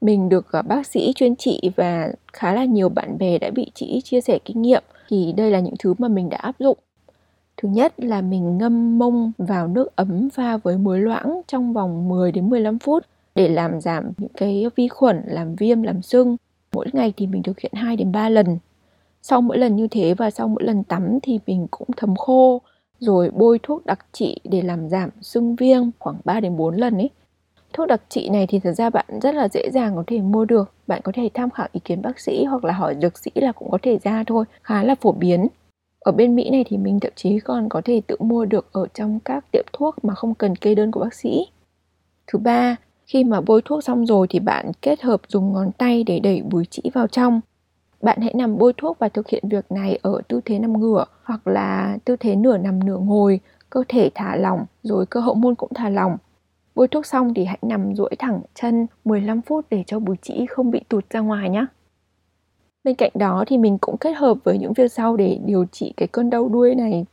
Mình 0.00 0.28
được 0.28 0.52
gặp 0.52 0.66
bác 0.68 0.86
sĩ 0.86 1.12
chuyên 1.12 1.36
trị 1.36 1.60
và 1.76 2.12
khá 2.32 2.52
là 2.52 2.64
nhiều 2.64 2.88
bạn 2.88 3.18
bè 3.18 3.38
đã 3.38 3.50
bị 3.50 3.70
chị 3.74 4.00
chia 4.04 4.20
sẻ 4.20 4.38
kinh 4.44 4.62
nghiệm, 4.62 4.82
thì 5.08 5.32
đây 5.36 5.50
là 5.50 5.60
những 5.60 5.74
thứ 5.78 5.94
mà 5.98 6.08
mình 6.08 6.28
đã 6.28 6.36
áp 6.36 6.54
dụng. 6.58 6.78
Thứ 7.56 7.68
nhất 7.68 7.94
là 7.96 8.20
mình 8.20 8.58
ngâm 8.58 8.98
mông 8.98 9.32
vào 9.38 9.68
nước 9.68 9.96
ấm 9.96 10.30
pha 10.30 10.56
với 10.56 10.78
muối 10.78 11.00
loãng 11.00 11.40
trong 11.46 11.72
vòng 11.72 12.08
10 12.08 12.32
đến 12.32 12.50
15 12.50 12.78
phút 12.78 13.06
để 13.36 13.48
làm 13.48 13.80
giảm 13.80 14.12
những 14.18 14.32
cái 14.36 14.66
vi 14.76 14.88
khuẩn 14.88 15.22
làm 15.26 15.54
viêm 15.54 15.82
làm 15.82 16.02
sưng. 16.02 16.36
Mỗi 16.72 16.86
ngày 16.92 17.12
thì 17.16 17.26
mình 17.26 17.42
thực 17.42 17.60
hiện 17.60 17.72
2 17.74 17.96
đến 17.96 18.12
3 18.12 18.28
lần. 18.28 18.58
Sau 19.22 19.40
mỗi 19.40 19.58
lần 19.58 19.76
như 19.76 19.88
thế 19.88 20.14
và 20.14 20.30
sau 20.30 20.48
mỗi 20.48 20.62
lần 20.64 20.84
tắm 20.84 21.18
thì 21.22 21.40
mình 21.46 21.66
cũng 21.70 21.88
thấm 21.96 22.16
khô 22.16 22.60
rồi 22.98 23.30
bôi 23.30 23.60
thuốc 23.62 23.86
đặc 23.86 24.06
trị 24.12 24.40
để 24.44 24.62
làm 24.62 24.88
giảm 24.88 25.10
sưng 25.20 25.56
viêm 25.56 25.82
khoảng 25.98 26.16
3 26.24 26.40
đến 26.40 26.56
4 26.56 26.76
lần 26.76 26.94
ấy. 26.94 27.10
Thuốc 27.72 27.88
đặc 27.88 28.02
trị 28.08 28.28
này 28.28 28.46
thì 28.46 28.58
thật 28.58 28.72
ra 28.72 28.90
bạn 28.90 29.06
rất 29.22 29.34
là 29.34 29.48
dễ 29.48 29.70
dàng 29.72 29.96
có 29.96 30.04
thể 30.06 30.20
mua 30.20 30.44
được. 30.44 30.72
Bạn 30.86 31.00
có 31.04 31.12
thể 31.14 31.30
tham 31.34 31.50
khảo 31.50 31.68
ý 31.72 31.80
kiến 31.84 32.02
bác 32.02 32.20
sĩ 32.20 32.44
hoặc 32.44 32.64
là 32.64 32.72
hỏi 32.72 32.96
dược 33.02 33.18
sĩ 33.18 33.30
là 33.34 33.52
cũng 33.52 33.70
có 33.70 33.78
thể 33.82 33.98
ra 34.02 34.24
thôi, 34.26 34.44
khá 34.62 34.82
là 34.82 34.94
phổ 34.94 35.12
biến. 35.12 35.46
Ở 35.98 36.12
bên 36.12 36.36
Mỹ 36.36 36.50
này 36.50 36.64
thì 36.68 36.76
mình 36.76 37.00
thậm 37.00 37.12
chí 37.16 37.40
còn 37.40 37.68
có 37.68 37.82
thể 37.84 38.00
tự 38.06 38.16
mua 38.18 38.44
được 38.44 38.72
ở 38.72 38.86
trong 38.94 39.20
các 39.20 39.44
tiệm 39.52 39.64
thuốc 39.72 40.04
mà 40.04 40.14
không 40.14 40.34
cần 40.34 40.56
kê 40.56 40.74
đơn 40.74 40.90
của 40.90 41.00
bác 41.00 41.14
sĩ. 41.14 41.46
Thứ 42.26 42.38
ba, 42.38 42.76
khi 43.06 43.24
mà 43.24 43.40
bôi 43.40 43.62
thuốc 43.64 43.84
xong 43.84 44.06
rồi 44.06 44.26
thì 44.30 44.38
bạn 44.40 44.72
kết 44.82 45.02
hợp 45.02 45.20
dùng 45.28 45.52
ngón 45.52 45.72
tay 45.72 46.04
để 46.04 46.20
đẩy 46.20 46.42
búi 46.42 46.64
chỉ 46.70 46.82
vào 46.94 47.06
trong. 47.06 47.40
Bạn 48.02 48.20
hãy 48.20 48.34
nằm 48.34 48.58
bôi 48.58 48.72
thuốc 48.76 48.98
và 48.98 49.08
thực 49.08 49.28
hiện 49.28 49.48
việc 49.48 49.72
này 49.72 49.98
ở 50.02 50.20
tư 50.28 50.40
thế 50.44 50.58
nằm 50.58 50.80
ngửa 50.80 51.04
hoặc 51.24 51.46
là 51.46 51.98
tư 52.04 52.16
thế 52.16 52.36
nửa 52.36 52.58
nằm 52.58 52.84
nửa 52.84 52.98
ngồi, 52.98 53.40
cơ 53.70 53.84
thể 53.88 54.10
thả 54.14 54.36
lỏng 54.36 54.64
rồi 54.82 55.06
cơ 55.06 55.20
hậu 55.20 55.34
môn 55.34 55.54
cũng 55.54 55.70
thả 55.74 55.88
lỏng 55.88 56.16
Bôi 56.76 56.88
thuốc 56.88 57.06
xong 57.06 57.34
thì 57.34 57.44
hãy 57.44 57.58
nằm 57.62 57.94
duỗi 57.94 58.10
thẳng 58.18 58.40
chân 58.54 58.86
15 59.04 59.42
phút 59.42 59.66
để 59.70 59.84
cho 59.86 59.98
búi 59.98 60.16
chỉ 60.22 60.46
không 60.46 60.70
bị 60.70 60.80
tụt 60.88 61.10
ra 61.10 61.20
ngoài 61.20 61.50
nhé. 61.50 61.66
Bên 62.84 62.94
cạnh 62.94 63.10
đó 63.14 63.44
thì 63.46 63.58
mình 63.58 63.78
cũng 63.80 63.96
kết 63.96 64.12
hợp 64.12 64.38
với 64.44 64.58
những 64.58 64.72
việc 64.72 64.92
sau 64.92 65.16
để 65.16 65.38
điều 65.44 65.64
trị 65.72 65.92
cái 65.96 66.08
cơn 66.08 66.30
đau 66.30 66.48
đuôi 66.48 66.74
này. 66.74 67.06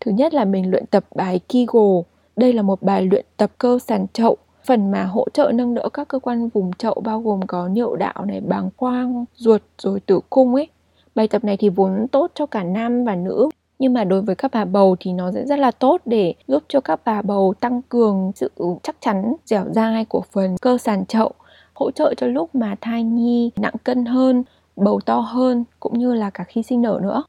Thứ 0.00 0.10
nhất 0.10 0.34
là 0.34 0.44
mình 0.44 0.70
luyện 0.70 0.86
tập 0.86 1.04
bài 1.14 1.40
Kegel. 1.48 2.00
Đây 2.36 2.52
là 2.52 2.62
một 2.62 2.82
bài 2.82 3.02
luyện 3.02 3.24
tập 3.36 3.50
cơ 3.58 3.78
sàn 3.78 4.06
chậu, 4.12 4.36
phần 4.64 4.90
mà 4.90 5.04
hỗ 5.04 5.26
trợ 5.34 5.52
nâng 5.54 5.74
đỡ 5.74 5.88
các 5.92 6.08
cơ 6.08 6.18
quan 6.18 6.48
vùng 6.48 6.72
chậu 6.72 7.02
bao 7.04 7.20
gồm 7.20 7.40
có 7.46 7.68
niệu 7.68 7.96
đạo 7.96 8.24
này, 8.24 8.40
bàng 8.40 8.70
quang, 8.76 9.24
ruột 9.34 9.62
rồi 9.78 10.00
tử 10.00 10.20
cung 10.30 10.54
ấy. 10.54 10.68
Bài 11.14 11.28
tập 11.28 11.44
này 11.44 11.56
thì 11.56 11.68
vốn 11.68 12.06
tốt 12.08 12.30
cho 12.34 12.46
cả 12.46 12.64
nam 12.64 13.04
và 13.04 13.14
nữ 13.14 13.50
nhưng 13.80 13.94
mà 13.94 14.04
đối 14.04 14.22
với 14.22 14.34
các 14.34 14.50
bà 14.54 14.64
bầu 14.64 14.96
thì 15.00 15.12
nó 15.12 15.32
sẽ 15.32 15.46
rất 15.46 15.58
là 15.58 15.70
tốt 15.70 16.00
để 16.04 16.34
giúp 16.46 16.62
cho 16.68 16.80
các 16.80 17.00
bà 17.04 17.22
bầu 17.22 17.54
tăng 17.60 17.82
cường 17.82 18.32
sự 18.34 18.50
chắc 18.82 18.96
chắn 19.00 19.34
dẻo 19.44 19.64
dai 19.70 20.04
của 20.04 20.22
phần 20.32 20.56
cơ 20.62 20.78
sàn 20.78 21.06
chậu 21.06 21.32
hỗ 21.74 21.90
trợ 21.90 22.14
cho 22.16 22.26
lúc 22.26 22.54
mà 22.54 22.76
thai 22.80 23.02
nhi 23.02 23.50
nặng 23.56 23.74
cân 23.84 24.04
hơn 24.04 24.44
bầu 24.76 25.00
to 25.00 25.18
hơn 25.18 25.64
cũng 25.80 25.98
như 25.98 26.14
là 26.14 26.30
cả 26.30 26.44
khi 26.44 26.62
sinh 26.62 26.82
nở 26.82 27.00
nữa 27.02 27.22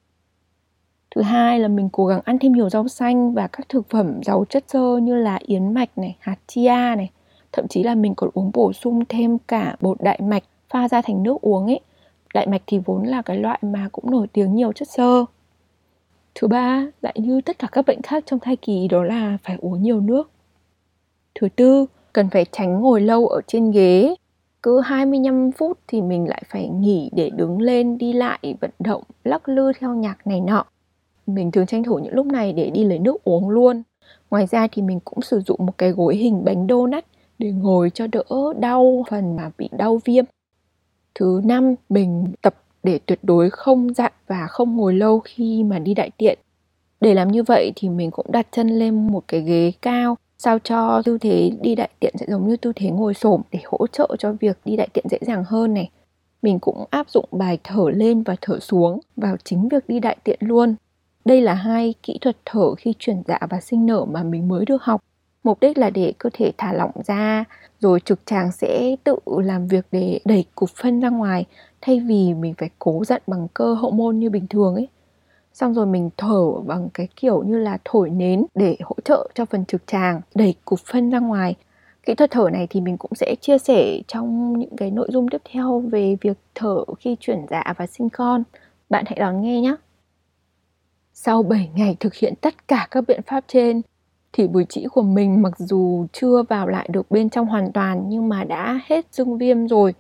thứ 1.16 1.22
hai 1.22 1.60
là 1.60 1.68
mình 1.68 1.90
cố 1.92 2.06
gắng 2.06 2.22
ăn 2.26 2.40
thêm 2.40 2.54
nhiều 2.54 2.70
rau 2.70 2.88
xanh 2.88 3.34
và 3.34 3.48
các 3.48 3.70
thực 3.70 3.90
phẩm 3.90 4.24
giàu 4.24 4.46
chất 4.50 4.64
xơ 4.68 4.98
như 4.98 5.16
là 5.16 5.40
yến 5.42 5.74
mạch 5.74 5.98
này 5.98 6.16
hạt 6.20 6.38
chia 6.48 6.70
này 6.98 7.12
thậm 7.52 7.68
chí 7.68 7.84
là 7.84 7.96
mình 7.96 8.16
còn 8.16 8.30
uống 8.34 8.52
bổ 8.54 8.74
sung 8.74 9.04
thêm 9.10 9.38
cả 9.38 9.76
bột 9.82 10.02
đại 10.02 10.20
mạch 10.24 10.44
pha 10.70 10.88
ra 10.88 11.02
thành 11.02 11.24
nước 11.24 11.42
uống 11.42 11.66
ấy 11.66 11.80
đại 12.34 12.48
mạch 12.48 12.62
thì 12.68 12.80
vốn 12.86 13.04
là 13.04 13.22
cái 13.22 13.38
loại 13.38 13.60
mà 13.62 13.90
cũng 13.92 14.12
nổi 14.12 14.28
tiếng 14.34 14.56
nhiều 14.56 14.72
chất 14.72 14.90
xơ 14.90 15.26
Thứ 16.36 16.48
ba, 16.48 16.88
lại 17.02 17.14
như 17.18 17.42
tất 17.42 17.60
cả 17.60 17.68
các 17.72 17.86
bệnh 17.86 18.02
khác 18.02 18.24
trong 18.26 18.40
thai 18.40 18.56
kỳ 18.56 18.88
đó 18.88 19.04
là 19.04 19.38
phải 19.44 19.58
uống 19.60 19.82
nhiều 19.82 20.00
nước. 20.00 20.32
Thứ 21.36 21.50
tư, 21.56 21.86
cần 22.14 22.30
phải 22.30 22.46
tránh 22.52 22.82
ngồi 22.82 23.02
lâu 23.02 23.28
ở 23.28 23.42
trên 23.48 23.72
ghế. 23.72 24.16
Cứ 24.64 24.80
25 24.80 25.52
phút 25.52 25.80
thì 25.88 26.02
mình 26.02 26.28
lại 26.28 26.44
phải 26.50 26.70
nghỉ 26.70 27.10
để 27.14 27.30
đứng 27.30 27.62
lên, 27.62 27.98
đi 27.98 28.14
lại, 28.14 28.56
vận 28.62 28.72
động, 28.80 29.04
lắc 29.24 29.50
lư 29.50 29.72
theo 29.80 29.96
nhạc 29.96 30.28
này 30.28 30.42
nọ. 30.42 30.66
Mình 31.28 31.52
thường 31.52 31.66
tranh 31.66 31.84
thủ 31.84 32.00
những 32.00 32.14
lúc 32.14 32.26
này 32.26 32.54
để 32.54 32.70
đi 32.70 32.84
lấy 32.84 33.00
nước 33.00 33.24
uống 33.24 33.50
luôn. 33.50 33.84
Ngoài 34.30 34.48
ra 34.48 34.68
thì 34.72 34.82
mình 34.82 35.00
cũng 35.00 35.22
sử 35.22 35.40
dụng 35.40 35.66
một 35.66 35.78
cái 35.78 35.92
gối 35.92 36.16
hình 36.16 36.46
bánh 36.46 36.68
donut 36.70 37.04
để 37.42 37.52
ngồi 37.52 37.90
cho 37.90 38.08
đỡ 38.08 38.24
đau 38.60 39.06
phần 39.10 39.36
mà 39.36 39.52
bị 39.58 39.70
đau 39.72 40.02
viêm. 40.06 40.26
Thứ 41.16 41.42
năm, 41.44 41.76
mình 41.90 42.26
tập 42.42 42.56
để 42.84 43.00
tuyệt 43.06 43.20
đối 43.24 43.50
không 43.50 43.94
dặn 43.94 44.12
và 44.28 44.48
không 44.48 44.78
ngồi 44.78 44.94
lâu 44.94 45.20
khi 45.20 45.64
mà 45.64 45.80
đi 45.80 45.94
đại 45.94 46.12
tiện. 46.18 46.40
Để 47.02 47.14
làm 47.14 47.32
như 47.32 47.44
vậy 47.44 47.72
thì 47.76 47.90
mình 47.90 48.12
cũng 48.12 48.26
đặt 48.32 48.48
chân 48.52 48.68
lên 48.68 49.08
một 49.08 49.24
cái 49.28 49.42
ghế 49.42 49.72
cao 49.82 50.16
sao 50.38 50.60
cho 50.60 51.02
tư 51.06 51.18
thế 51.18 51.52
đi 51.62 51.76
đại 51.76 51.90
tiện 52.00 52.14
sẽ 52.20 52.26
giống 52.30 52.48
như 52.48 52.58
tư 52.58 52.74
thế 52.76 52.90
ngồi 52.90 53.14
xổm 53.14 53.42
để 53.52 53.60
hỗ 53.66 53.88
trợ 53.88 54.16
cho 54.20 54.34
việc 54.34 54.58
đi 54.66 54.76
đại 54.76 54.88
tiện 54.94 55.06
dễ 55.10 55.18
dàng 55.22 55.44
hơn 55.48 55.74
này. 55.74 55.90
Mình 56.42 56.60
cũng 56.60 56.86
áp 56.90 57.10
dụng 57.10 57.26
bài 57.32 57.60
thở 57.64 57.86
lên 57.94 58.24
và 58.24 58.36
thở 58.42 58.60
xuống 58.60 59.00
vào 59.16 59.36
chính 59.44 59.70
việc 59.70 59.88
đi 59.88 60.00
đại 60.00 60.18
tiện 60.24 60.40
luôn. 60.42 60.76
Đây 61.26 61.42
là 61.42 61.54
hai 61.54 61.94
kỹ 62.04 62.18
thuật 62.22 62.38
thở 62.46 62.76
khi 62.76 62.94
chuyển 63.00 63.24
dạ 63.28 63.40
và 63.50 63.60
sinh 63.62 63.86
nở 63.86 64.06
mà 64.06 64.24
mình 64.24 64.48
mới 64.48 64.66
được 64.66 64.84
học. 64.84 65.02
Mục 65.44 65.60
đích 65.60 65.78
là 65.78 65.90
để 65.90 66.14
cơ 66.18 66.30
thể 66.34 66.52
thả 66.58 66.74
lỏng 66.74 66.92
ra, 67.06 67.46
rồi 67.80 68.00
trực 68.00 68.20
tràng 68.26 68.52
sẽ 68.52 68.96
tự 69.04 69.16
làm 69.26 69.68
việc 69.68 69.86
để 69.92 70.20
đẩy 70.26 70.46
cục 70.56 70.70
phân 70.70 71.00
ra 71.00 71.10
ngoài 71.10 71.46
thay 71.82 72.00
vì 72.00 72.34
mình 72.34 72.54
phải 72.58 72.70
cố 72.80 73.04
giận 73.06 73.22
bằng 73.28 73.48
cơ 73.54 73.74
hậu 73.74 73.92
môn 73.92 74.20
như 74.20 74.30
bình 74.30 74.48
thường 74.48 74.76
ấy. 74.76 74.88
Xong 75.54 75.74
rồi 75.74 75.86
mình 75.86 76.10
thở 76.18 76.52
bằng 76.66 76.90
cái 76.94 77.08
kiểu 77.16 77.44
như 77.44 77.58
là 77.58 77.78
thổi 77.86 78.10
nến 78.10 78.46
để 78.56 78.78
hỗ 78.84 78.96
trợ 79.06 79.30
cho 79.36 79.46
phần 79.46 79.66
trực 79.66 79.88
tràng 79.88 80.22
đẩy 80.36 80.56
cục 80.66 80.80
phân 80.80 81.10
ra 81.10 81.20
ngoài. 81.20 81.56
Kỹ 82.04 82.16
thuật 82.16 82.32
thở 82.32 82.50
này 82.54 82.68
thì 82.70 82.82
mình 82.82 82.98
cũng 82.98 83.12
sẽ 83.16 83.36
chia 83.42 83.58
sẻ 83.58 84.00
trong 84.08 84.60
những 84.60 84.78
cái 84.78 84.92
nội 84.92 85.08
dung 85.12 85.30
tiếp 85.30 85.42
theo 85.52 85.80
về 85.80 86.18
việc 86.22 86.38
thở 86.56 86.86
khi 87.00 87.16
chuyển 87.20 87.46
dạ 87.50 87.74
và 87.78 87.88
sinh 87.88 88.10
con. 88.10 88.44
Bạn 88.90 89.06
hãy 89.08 89.20
đón 89.20 89.42
nghe 89.42 89.62
nhé. 89.62 89.76
Sau 91.14 91.44
7 91.44 91.70
ngày 91.76 91.98
thực 92.00 92.14
hiện 92.14 92.34
tất 92.42 92.68
cả 92.68 92.88
các 92.92 93.04
biện 93.08 93.22
pháp 93.28 93.44
trên 93.48 93.82
thì 94.34 94.48
bùi 94.48 94.66
trĩ 94.70 94.86
của 94.92 95.02
mình 95.02 95.42
mặc 95.42 95.54
dù 95.58 96.06
chưa 96.14 96.44
vào 96.44 96.68
lại 96.68 96.88
được 96.92 97.12
bên 97.12 97.30
trong 97.30 97.48
hoàn 97.48 97.72
toàn, 97.72 98.04
nhưng 98.08 98.30
mà 98.30 98.44
đã 98.44 98.80
hết 98.86 99.06
dương 99.12 99.38
viêm 99.38 99.68
rồi. 99.68 99.94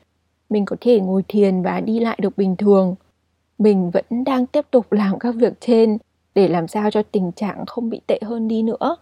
Mình 0.49 0.65
có 0.65 0.75
thể 0.81 0.99
ngồi 0.99 1.23
thiền 1.27 1.61
và 1.61 1.79
đi 1.79 1.99
lại 1.99 2.17
được 2.21 2.37
bình 2.37 2.55
thường. 2.55 2.95
Mình 3.57 3.91
vẫn 3.91 4.23
đang 4.25 4.45
tiếp 4.45 4.65
tục 4.71 4.91
làm 4.91 5.19
các 5.19 5.35
việc 5.35 5.53
trên 5.59 5.97
để 6.35 6.47
làm 6.47 6.67
sao 6.67 6.91
cho 6.91 7.03
tình 7.03 7.31
trạng 7.31 7.65
không 7.65 7.89
bị 7.89 8.01
tệ 8.07 8.19
hơn 8.21 8.47
đi 8.47 8.63
nữa. 8.63 8.95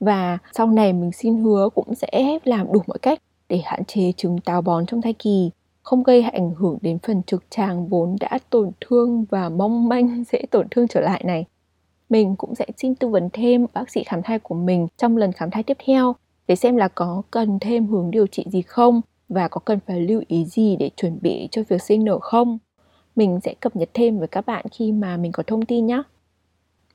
Và 0.00 0.38
sau 0.52 0.66
này 0.66 0.92
mình 0.92 1.12
xin 1.12 1.36
hứa 1.42 1.68
cũng 1.74 1.94
sẽ 1.94 2.38
làm 2.44 2.72
đủ 2.72 2.82
mọi 2.86 2.98
cách 2.98 3.22
để 3.48 3.60
hạn 3.64 3.84
chế 3.84 4.12
chứng 4.16 4.38
táo 4.38 4.62
bón 4.62 4.86
trong 4.86 5.02
thai 5.02 5.12
kỳ, 5.12 5.50
không 5.82 6.02
gây 6.02 6.22
ảnh 6.22 6.54
hưởng 6.54 6.78
đến 6.82 6.98
phần 6.98 7.22
trực 7.22 7.44
tràng 7.50 7.86
vốn 7.86 8.16
đã 8.20 8.38
tổn 8.50 8.70
thương 8.80 9.24
và 9.30 9.48
mong 9.48 9.88
manh 9.88 10.24
dễ 10.32 10.42
tổn 10.50 10.66
thương 10.70 10.88
trở 10.88 11.00
lại 11.00 11.24
này 11.24 11.44
mình 12.12 12.36
cũng 12.36 12.54
sẽ 12.54 12.66
xin 12.76 12.94
tư 12.94 13.08
vấn 13.08 13.28
thêm 13.32 13.66
bác 13.74 13.90
sĩ 13.90 14.04
khám 14.04 14.22
thai 14.22 14.38
của 14.38 14.54
mình 14.54 14.86
trong 14.96 15.16
lần 15.16 15.32
khám 15.32 15.50
thai 15.50 15.62
tiếp 15.62 15.76
theo 15.86 16.14
để 16.46 16.56
xem 16.56 16.76
là 16.76 16.88
có 16.88 17.22
cần 17.30 17.58
thêm 17.60 17.86
hướng 17.86 18.10
điều 18.10 18.26
trị 18.26 18.44
gì 18.50 18.62
không 18.62 19.00
và 19.28 19.48
có 19.48 19.60
cần 19.64 19.78
phải 19.86 20.00
lưu 20.00 20.22
ý 20.28 20.44
gì 20.44 20.76
để 20.76 20.90
chuẩn 20.96 21.18
bị 21.22 21.48
cho 21.50 21.62
việc 21.68 21.82
sinh 21.82 22.04
nở 22.04 22.18
không. 22.18 22.58
Mình 23.16 23.40
sẽ 23.44 23.54
cập 23.60 23.76
nhật 23.76 23.90
thêm 23.94 24.18
với 24.18 24.28
các 24.28 24.46
bạn 24.46 24.64
khi 24.72 24.92
mà 24.92 25.16
mình 25.16 25.32
có 25.32 25.42
thông 25.46 25.66
tin 25.66 25.86
nhé. 25.86 26.02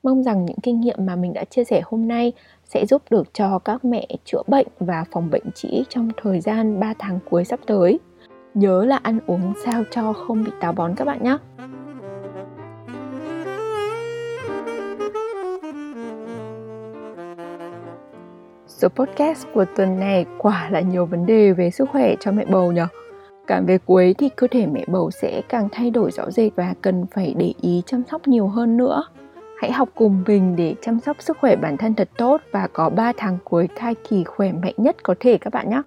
Mong 0.02 0.22
rằng 0.22 0.44
những 0.44 0.58
kinh 0.62 0.80
nghiệm 0.80 0.96
mà 0.98 1.16
mình 1.16 1.32
đã 1.32 1.44
chia 1.44 1.64
sẻ 1.64 1.80
hôm 1.84 2.08
nay 2.08 2.32
sẽ 2.64 2.86
giúp 2.86 3.02
được 3.10 3.34
cho 3.34 3.58
các 3.58 3.84
mẹ 3.84 4.06
chữa 4.24 4.42
bệnh 4.46 4.66
và 4.78 5.04
phòng 5.12 5.30
bệnh 5.30 5.50
trĩ 5.54 5.82
trong 5.88 6.10
thời 6.22 6.40
gian 6.40 6.80
3 6.80 6.94
tháng 6.98 7.18
cuối 7.30 7.44
sắp 7.44 7.60
tới. 7.66 7.98
Nhớ 8.54 8.84
là 8.84 8.96
ăn 8.96 9.20
uống 9.26 9.52
sao 9.64 9.84
cho 9.90 10.12
không 10.12 10.44
bị 10.44 10.50
táo 10.60 10.72
bón 10.72 10.94
các 10.94 11.04
bạn 11.04 11.22
nhé. 11.22 11.38
Số 18.78 18.88
podcast 18.88 19.46
của 19.54 19.64
tuần 19.76 20.00
này 20.00 20.26
quả 20.38 20.68
là 20.70 20.80
nhiều 20.80 21.06
vấn 21.06 21.26
đề 21.26 21.52
về 21.52 21.70
sức 21.70 21.88
khỏe 21.92 22.14
cho 22.20 22.32
mẹ 22.32 22.44
bầu 22.44 22.72
nhỉ. 22.72 22.82
Càng 23.46 23.66
về 23.66 23.78
cuối 23.78 24.14
thì 24.18 24.28
cơ 24.28 24.46
thể 24.50 24.66
mẹ 24.66 24.84
bầu 24.88 25.10
sẽ 25.10 25.42
càng 25.48 25.68
thay 25.72 25.90
đổi 25.90 26.10
rõ 26.10 26.30
rệt 26.30 26.52
và 26.56 26.74
cần 26.82 27.06
phải 27.14 27.34
để 27.38 27.52
ý 27.60 27.82
chăm 27.86 28.02
sóc 28.10 28.28
nhiều 28.28 28.48
hơn 28.48 28.76
nữa. 28.76 29.04
Hãy 29.60 29.72
học 29.72 29.88
cùng 29.94 30.22
mình 30.26 30.56
để 30.56 30.74
chăm 30.82 31.00
sóc 31.00 31.16
sức 31.20 31.38
khỏe 31.40 31.56
bản 31.56 31.76
thân 31.76 31.94
thật 31.94 32.08
tốt 32.18 32.40
và 32.52 32.68
có 32.72 32.90
3 32.90 33.12
tháng 33.16 33.38
cuối 33.44 33.68
thai 33.76 33.94
kỳ 34.08 34.24
khỏe 34.24 34.52
mạnh 34.52 34.74
nhất 34.76 34.96
có 35.02 35.14
thể 35.20 35.38
các 35.38 35.52
bạn 35.52 35.70
nhé. 35.70 35.82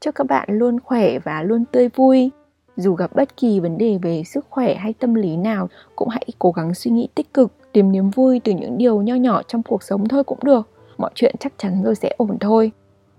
Chúc 0.00 0.14
các 0.14 0.26
bạn 0.26 0.48
luôn 0.50 0.80
khỏe 0.80 1.18
và 1.18 1.42
luôn 1.42 1.64
tươi 1.72 1.88
vui. 1.88 2.30
Dù 2.76 2.94
gặp 2.94 3.10
bất 3.14 3.36
kỳ 3.36 3.60
vấn 3.60 3.78
đề 3.78 3.98
về 4.02 4.22
sức 4.24 4.46
khỏe 4.50 4.74
hay 4.74 4.92
tâm 4.92 5.14
lý 5.14 5.36
nào, 5.36 5.68
cũng 5.96 6.08
hãy 6.08 6.26
cố 6.38 6.52
gắng 6.52 6.74
suy 6.74 6.90
nghĩ 6.90 7.08
tích 7.14 7.34
cực, 7.34 7.72
tìm 7.72 7.92
niềm 7.92 8.10
vui 8.10 8.40
từ 8.44 8.52
những 8.52 8.78
điều 8.78 9.02
nho 9.02 9.14
nhỏ 9.14 9.42
trong 9.48 9.62
cuộc 9.62 9.82
sống 9.82 10.08
thôi 10.08 10.24
cũng 10.24 10.38
được. 10.42 10.73
Mọi 10.98 11.10
chuyện 11.14 11.34
chắc 11.40 11.52
chắn 11.58 11.82
rồi 11.82 11.94
sẽ 11.94 12.10
ổn 12.16 12.38
thôi. 12.40 12.72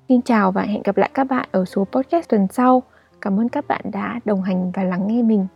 Xin 0.10 0.22
chào 0.22 0.52
và 0.52 0.62
hẹn 0.62 0.84
gặp 0.84 0.98
lại 0.98 1.10
các 1.14 1.24
bạn 1.24 1.50
ở 1.52 1.66
số 1.66 1.86
podcast 1.92 2.30
tuần 2.30 2.48
sau. 2.52 2.84
Cảm 3.22 3.40
ơn 3.40 3.50
các 3.50 3.68
bạn 3.68 3.82
đã 3.92 4.20
đồng 4.26 4.42
hành 4.42 4.72
và 4.72 4.84
lắng 4.84 5.08
nghe 5.08 5.22
mình. 5.22 5.48